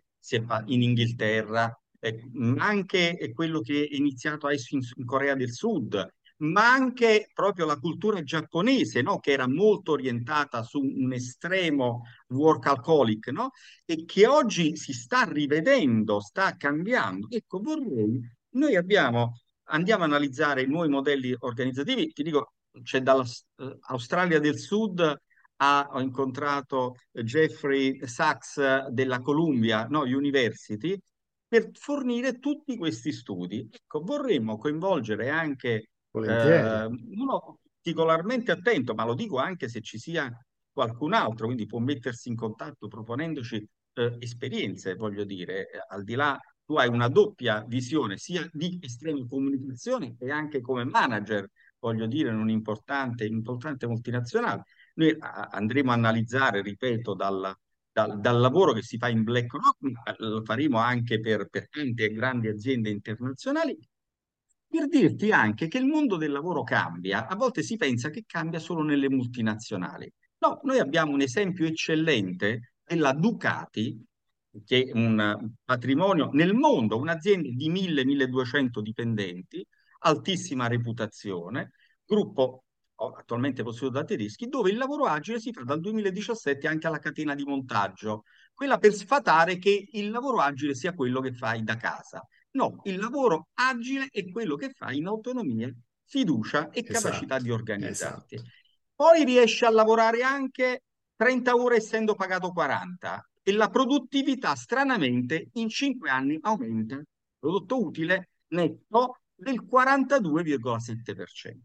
in 0.67 0.83
Inghilterra, 0.83 1.71
eh, 1.99 2.25
anche 2.59 3.31
quello 3.35 3.61
che 3.61 3.85
è 3.85 3.95
iniziato 3.97 4.49
in 4.71 5.05
Corea 5.05 5.35
del 5.35 5.53
Sud, 5.53 6.15
ma 6.41 6.73
anche 6.73 7.31
proprio 7.33 7.67
la 7.67 7.79
cultura 7.79 8.23
giapponese, 8.23 9.03
no? 9.03 9.19
che 9.19 9.33
era 9.33 9.49
molto 9.49 9.93
orientata 9.93 10.63
su 10.63 10.81
un 10.81 11.13
estremo 11.13 12.03
workaholic, 12.29 13.29
no? 13.29 13.51
e 13.85 14.05
che 14.05 14.27
oggi 14.27 14.77
si 14.77 14.93
sta 14.93 15.25
rivedendo, 15.25 16.21
sta 16.21 16.57
cambiando. 16.57 17.29
Ecco, 17.31 17.61
vorrei, 17.61 18.21
noi 18.51 18.77
abbiamo, 18.77 19.41
andiamo 19.65 20.03
a 20.03 20.07
analizzare 20.07 20.63
i 20.63 20.67
nuovi 20.67 20.89
modelli 20.89 21.35
organizzativi, 21.39 22.13
ti 22.13 22.23
dico, 22.23 22.53
c'è 22.83 23.01
dall'Australia 23.01 24.39
del 24.39 24.59
Sud 24.59 25.19
ha, 25.63 25.89
ho 25.93 26.01
incontrato 26.01 26.97
Jeffrey 27.11 28.07
Sachs 28.07 28.87
della 28.89 29.21
Columbia 29.21 29.87
no, 29.89 30.01
University 30.03 30.99
per 31.47 31.71
fornire 31.73 32.39
tutti 32.39 32.77
questi 32.77 33.13
studi. 33.13 33.69
Ecco, 33.71 34.01
vorremmo 34.01 34.57
coinvolgere 34.57 35.29
anche 35.29 35.91
eh, 36.13 36.87
uno 36.87 37.61
particolarmente 37.81 38.53
attento, 38.53 38.95
ma 38.95 39.05
lo 39.05 39.15
dico 39.15 39.39
anche 39.39 39.69
se 39.69 39.81
ci 39.81 39.99
sia 39.99 40.31
qualcun 40.73 41.15
altro, 41.15 41.47
quindi 41.47 41.67
può 41.67 41.79
mettersi 41.79 42.29
in 42.29 42.37
contatto 42.37 42.89
proponendoci 42.89 43.67
eh, 43.95 44.17
esperienze, 44.19 44.95
voglio 44.95 45.25
dire, 45.25 45.67
al 45.89 46.05
di 46.05 46.15
là 46.15 46.39
tu 46.65 46.77
hai 46.77 46.89
una 46.89 47.09
doppia 47.09 47.65
visione 47.67 48.17
sia 48.17 48.49
di 48.53 48.79
estrema 48.81 49.27
comunicazione 49.27 50.15
e 50.19 50.31
anche 50.31 50.61
come 50.61 50.85
manager, 50.85 51.49
voglio 51.79 52.07
dire, 52.07 52.29
in 52.29 52.37
un'importante 52.37 53.25
importante 53.25 53.87
multinazionale. 53.87 54.63
Noi 54.95 55.17
andremo 55.19 55.91
a 55.91 55.95
analizzare, 55.95 56.63
ripeto, 56.63 57.15
dal, 57.15 57.53
dal, 57.91 58.21
dal, 58.21 58.39
lavoro 58.39 58.73
che 58.73 58.83
si 58.83 58.99
fa 58.99 59.09
in 59.09 59.25
BlackRock, 59.25 59.79
lo 60.19 60.45
faremo 60.45 60.79
anche 60.79 61.19
per, 61.19 61.49
per 61.49 61.69
tante 61.69 62.13
grandi 62.13 62.49
aziende 62.49 62.91
internazionali, 62.91 63.77
per 64.71 64.87
dirti 64.87 65.33
anche 65.33 65.67
che 65.67 65.79
il 65.79 65.87
mondo 65.87 66.17
del 66.17 66.31
lavoro 66.31 66.63
cambia. 66.63 67.27
A 67.27 67.35
volte 67.35 67.63
si 67.63 67.77
pensa 67.77 68.09
che 68.11 68.23
cambia 68.25 68.61
solo 68.61 68.83
nelle 68.83 69.11
multinazionali. 69.11 70.11
No, 70.39 70.61
noi 70.63 70.79
abbiamo 70.79 71.13
un 71.13 71.21
esempio 71.21 71.67
eccellente 71.67 72.75
della 72.85 73.13
Ducati, 73.13 74.03
che 74.65 74.85
è 74.85 74.93
un 74.93 75.51
patrimonio 75.65 76.31
nel 76.33 76.55
mondo, 76.55 76.99
un'azienda 76.99 77.49
di 77.53 77.69
1000-1200 77.69 78.81
dipendenti, 78.81 79.67
altissima 80.03 80.69
reputazione, 80.69 81.73
gruppo 82.07 82.65
attualmente 82.95 83.63
posseduto 83.63 83.99
da 83.99 84.05
tedeschi, 84.05 84.47
dove 84.47 84.71
il 84.71 84.77
lavoro 84.77 85.05
agile 85.07 85.41
si 85.41 85.53
fa 85.53 85.63
dal 85.65 85.81
2017 85.81 86.69
anche 86.69 86.87
alla 86.87 86.99
catena 86.99 87.35
di 87.35 87.45
montaggio, 87.45 88.25
quella 88.55 88.79
per 88.79 88.93
sfatare 88.93 89.59
che 89.59 89.89
il 89.93 90.11
lavoro 90.11 90.39
agile 90.39 90.75
sia 90.75 90.95
quello 90.95 91.21
che 91.21 91.33
fai 91.33 91.63
da 91.65 91.77
casa. 91.77 92.25
No, 92.53 92.81
il 92.85 92.99
lavoro 92.99 93.49
agile 93.55 94.09
è 94.11 94.29
quello 94.31 94.57
che 94.57 94.71
fai 94.71 94.99
in 94.99 95.07
autonomia, 95.07 95.73
fiducia 96.05 96.71
e 96.71 96.85
esatto, 96.87 97.07
capacità 97.07 97.39
di 97.39 97.51
organizzarti. 97.51 98.35
Esatto. 98.35 98.51
Poi 98.95 99.25
riesci 99.25 99.65
a 99.65 99.71
lavorare 99.71 100.23
anche 100.23 100.83
30 101.15 101.55
ore 101.55 101.77
essendo 101.77 102.15
pagato 102.15 102.51
40 102.51 103.31
e 103.43 103.53
la 103.53 103.69
produttività 103.69 104.55
stranamente 104.55 105.49
in 105.55 105.69
5 105.69 106.11
anni 106.11 106.39
aumenta, 106.41 107.01
prodotto 107.39 107.83
utile 107.83 108.31
netto 108.49 109.21
del 109.35 109.63
42,7%. 109.63 111.59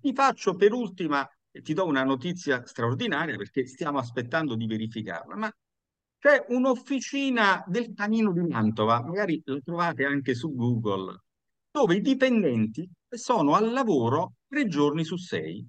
Ti 0.00 0.12
faccio 0.12 0.54
per 0.56 0.72
ultima, 0.72 1.28
ti 1.50 1.72
do 1.72 1.86
una 1.86 2.04
notizia 2.04 2.66
straordinaria 2.66 3.36
perché 3.36 3.66
stiamo 3.66 3.98
aspettando 3.98 4.54
di 4.54 4.66
verificarla, 4.66 5.36
ma 5.36 5.52
c'è 6.18 6.44
un'officina 6.48 7.64
del 7.66 7.94
Tanino 7.94 8.32
di 8.32 8.40
Mantova, 8.40 9.02
magari 9.02 9.40
la 9.44 9.60
trovate 9.64 10.04
anche 10.04 10.34
su 10.34 10.54
Google, 10.54 11.22
dove 11.70 11.96
i 11.96 12.00
dipendenti 12.00 12.88
sono 13.08 13.54
al 13.54 13.70
lavoro 13.70 14.34
tre 14.48 14.66
giorni 14.66 15.04
su 15.04 15.16
sei. 15.16 15.66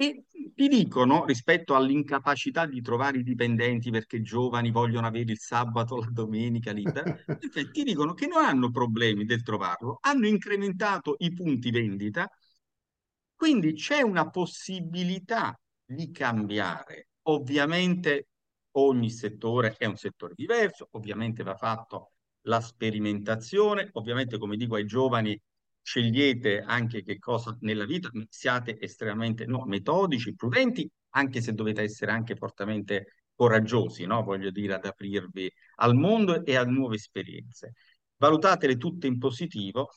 E 0.00 0.24
ti 0.54 0.68
dicono, 0.68 1.24
rispetto 1.24 1.74
all'incapacità 1.74 2.66
di 2.66 2.80
trovare 2.80 3.18
i 3.18 3.22
dipendenti 3.24 3.90
perché 3.90 4.22
giovani 4.22 4.70
vogliono 4.70 5.06
avere 5.08 5.32
il 5.32 5.38
sabato, 5.38 5.96
la 5.96 6.08
domenica 6.10 6.70
libera, 6.72 7.16
ti 7.72 7.82
dicono 7.82 8.14
che 8.14 8.26
non 8.26 8.44
hanno 8.44 8.70
problemi 8.70 9.24
del 9.24 9.42
trovarlo, 9.42 9.98
hanno 10.02 10.28
incrementato 10.28 11.16
i 11.18 11.32
punti 11.32 11.70
vendita 11.70 12.28
quindi 13.38 13.72
c'è 13.74 14.00
una 14.02 14.28
possibilità 14.30 15.56
di 15.84 16.10
cambiare. 16.10 17.10
Ovviamente 17.28 18.26
ogni 18.72 19.10
settore 19.10 19.74
è 19.76 19.86
un 19.86 19.96
settore 19.96 20.34
diverso, 20.34 20.88
ovviamente 20.92 21.42
va 21.42 21.54
fatto 21.54 22.12
la 22.42 22.60
sperimentazione, 22.60 23.88
ovviamente 23.92 24.38
come 24.38 24.56
dico 24.56 24.76
ai 24.76 24.86
giovani 24.86 25.40
scegliete 25.82 26.60
anche 26.60 27.02
che 27.02 27.18
cosa 27.18 27.56
nella 27.60 27.84
vita, 27.86 28.10
siate 28.28 28.78
estremamente 28.80 29.46
no, 29.46 29.64
metodici, 29.64 30.34
prudenti, 30.34 30.90
anche 31.10 31.40
se 31.40 31.52
dovete 31.52 31.82
essere 31.82 32.12
anche 32.12 32.36
fortemente 32.36 33.14
coraggiosi, 33.34 34.04
no? 34.04 34.22
voglio 34.22 34.50
dire, 34.50 34.74
ad 34.74 34.84
aprirvi 34.84 35.50
al 35.76 35.94
mondo 35.94 36.44
e 36.44 36.56
a 36.56 36.64
nuove 36.64 36.96
esperienze. 36.96 37.74
Valutatele 38.16 38.76
tutte 38.76 39.06
in 39.06 39.18
positivo 39.18 39.90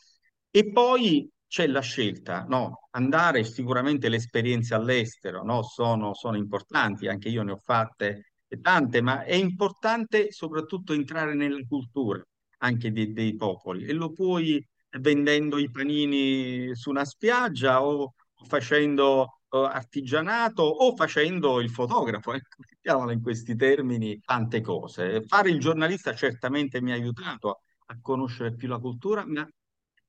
e 0.49 0.71
poi 0.71 1.29
c'è 1.47 1.67
la 1.67 1.81
scelta, 1.81 2.45
no? 2.47 2.87
Andare 2.91 3.43
sicuramente 3.43 4.07
le 4.07 4.15
esperienze 4.17 4.73
all'estero, 4.73 5.43
no? 5.43 5.63
Sono, 5.63 6.13
sono 6.13 6.37
importanti, 6.37 7.07
anche 7.07 7.27
io 7.29 7.43
ne 7.43 7.51
ho 7.51 7.57
fatte 7.57 8.30
tante, 8.59 9.01
ma 9.01 9.23
è 9.23 9.35
importante 9.35 10.31
soprattutto 10.31 10.93
entrare 10.93 11.33
nella 11.33 11.61
cultura 11.67 12.21
anche 12.59 12.91
dei, 12.91 13.13
dei 13.13 13.35
popoli 13.35 13.85
e 13.85 13.93
lo 13.93 14.11
puoi 14.11 14.63
vendendo 14.99 15.57
i 15.57 15.69
panini 15.71 16.75
su 16.75 16.89
una 16.89 17.05
spiaggia 17.05 17.83
o 17.83 18.13
facendo 18.47 19.39
uh, 19.49 19.57
artigianato 19.57 20.63
o 20.63 20.95
facendo 20.95 21.61
il 21.61 21.69
fotografo, 21.69 22.33
ecco, 22.35 22.57
mettiamola 22.67 23.13
in 23.13 23.21
questi 23.21 23.55
termini, 23.55 24.19
tante 24.19 24.61
cose. 24.61 25.23
Fare 25.23 25.49
il 25.49 25.59
giornalista 25.59 26.13
certamente 26.13 26.81
mi 26.81 26.91
ha 26.91 26.95
aiutato 26.95 27.61
a 27.87 27.97
conoscere 28.01 28.53
più 28.55 28.67
la 28.67 28.79
cultura, 28.79 29.25
ma 29.25 29.47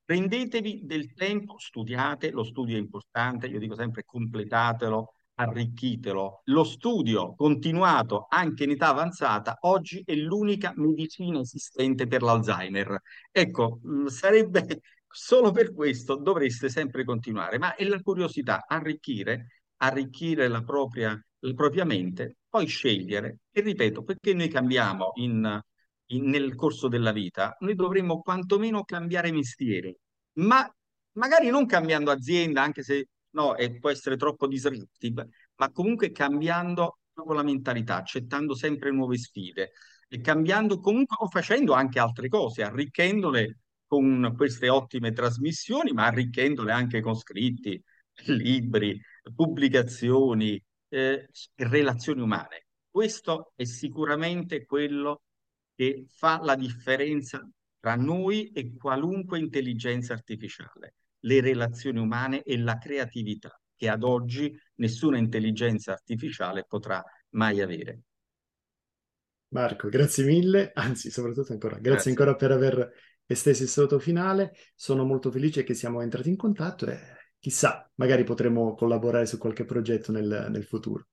Prendetevi 0.05 0.81
del 0.83 1.13
tempo, 1.13 1.57
studiate, 1.57 2.29
lo 2.31 2.43
studio 2.43 2.75
è 2.75 2.79
importante, 2.79 3.47
io 3.47 3.57
dico 3.57 3.73
sempre 3.73 4.03
completatelo, 4.03 5.12
arricchitelo. 5.35 6.41
Lo 6.45 6.63
studio 6.63 7.33
continuato 7.35 8.27
anche 8.29 8.63
in 8.63 8.71
età 8.71 8.89
avanzata 8.89 9.57
oggi 9.61 10.01
è 10.05 10.13
l'unica 10.15 10.73
medicina 10.75 11.39
esistente 11.39 12.07
per 12.07 12.21
l'Alzheimer. 12.21 12.99
Ecco, 13.31 13.79
mm, 13.85 14.05
sarebbe 14.07 14.81
solo 15.07 15.51
per 15.51 15.73
questo 15.73 16.15
dovreste 16.15 16.69
sempre 16.69 17.03
continuare, 17.03 17.57
ma 17.57 17.75
è 17.75 17.83
la 17.85 18.01
curiosità, 18.01 18.65
arricchire, 18.67 19.63
arricchire 19.77 20.47
la 20.47 20.63
propria, 20.63 21.19
la 21.39 21.53
propria 21.53 21.85
mente, 21.85 22.37
poi 22.49 22.65
scegliere. 22.67 23.39
E 23.51 23.61
ripeto, 23.61 24.03
perché 24.03 24.33
noi 24.33 24.47
cambiamo 24.49 25.11
in 25.15 25.61
in, 26.07 26.29
nel 26.29 26.55
corso 26.55 26.87
della 26.87 27.11
vita, 27.11 27.55
noi 27.59 27.75
dovremmo 27.75 28.21
quantomeno 28.21 28.83
cambiare 28.83 29.31
mestiere, 29.31 29.97
ma 30.33 30.69
magari 31.13 31.49
non 31.49 31.65
cambiando 31.65 32.11
azienda, 32.11 32.61
anche 32.61 32.83
se 32.83 33.07
no, 33.33 33.55
è, 33.55 33.71
può 33.77 33.89
essere 33.89 34.17
troppo 34.17 34.47
disruptive, 34.47 35.29
ma 35.55 35.71
comunque 35.71 36.11
cambiando 36.11 36.99
proprio 37.13 37.35
la 37.35 37.43
mentalità, 37.43 37.97
accettando 37.97 38.55
sempre 38.55 38.91
nuove 38.91 39.17
sfide 39.17 39.71
e 40.07 40.19
cambiando 40.21 40.79
comunque 40.79 41.17
o 41.19 41.27
facendo 41.27 41.73
anche 41.73 41.99
altre 41.99 42.27
cose, 42.27 42.63
arricchendole 42.63 43.59
con 43.85 44.33
queste 44.35 44.69
ottime 44.69 45.11
trasmissioni, 45.11 45.91
ma 45.91 46.05
arricchendole 46.05 46.71
anche 46.71 47.01
con 47.01 47.15
scritti, 47.15 47.81
libri, 48.25 48.99
pubblicazioni, 49.35 50.61
eh, 50.89 51.27
relazioni 51.55 52.21
umane. 52.21 52.65
Questo 52.89 53.53
è 53.55 53.63
sicuramente 53.63 54.65
quello 54.65 55.21
che 55.75 56.05
fa 56.15 56.39
la 56.41 56.55
differenza 56.55 57.47
tra 57.79 57.95
noi 57.95 58.51
e 58.51 58.75
qualunque 58.75 59.39
intelligenza 59.39 60.13
artificiale, 60.13 60.95
le 61.23 61.41
relazioni 61.41 61.99
umane 61.99 62.43
e 62.43 62.57
la 62.57 62.77
creatività 62.77 63.59
che 63.75 63.89
ad 63.89 64.03
oggi 64.03 64.57
nessuna 64.75 65.17
intelligenza 65.17 65.91
artificiale 65.91 66.65
potrà 66.67 67.03
mai 67.31 67.61
avere. 67.61 68.01
Marco, 69.49 69.89
grazie 69.89 70.25
mille, 70.25 70.71
anzi 70.73 71.11
soprattutto 71.11 71.51
ancora, 71.51 71.75
grazie, 71.75 71.91
grazie. 71.91 72.11
ancora 72.11 72.35
per 72.35 72.51
aver 72.51 72.91
esteso 73.25 73.63
il 73.63 73.69
saluto 73.69 73.99
finale, 73.99 74.53
sono 74.75 75.03
molto 75.03 75.31
felice 75.31 75.63
che 75.63 75.73
siamo 75.73 76.01
entrati 76.01 76.29
in 76.29 76.37
contatto 76.37 76.87
e 76.87 76.99
chissà, 77.39 77.89
magari 77.95 78.23
potremo 78.23 78.73
collaborare 78.73 79.25
su 79.25 79.37
qualche 79.37 79.65
progetto 79.65 80.11
nel, 80.11 80.47
nel 80.49 80.63
futuro 80.63 81.07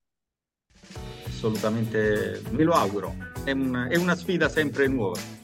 assolutamente 1.41 2.39
me 2.51 2.63
lo 2.63 2.73
auguro. 2.73 3.15
È, 3.43 3.51
un, 3.51 3.87
è 3.89 3.95
una 3.95 4.15
sfida 4.15 4.47
sempre 4.47 4.87
nuova. 4.87 5.40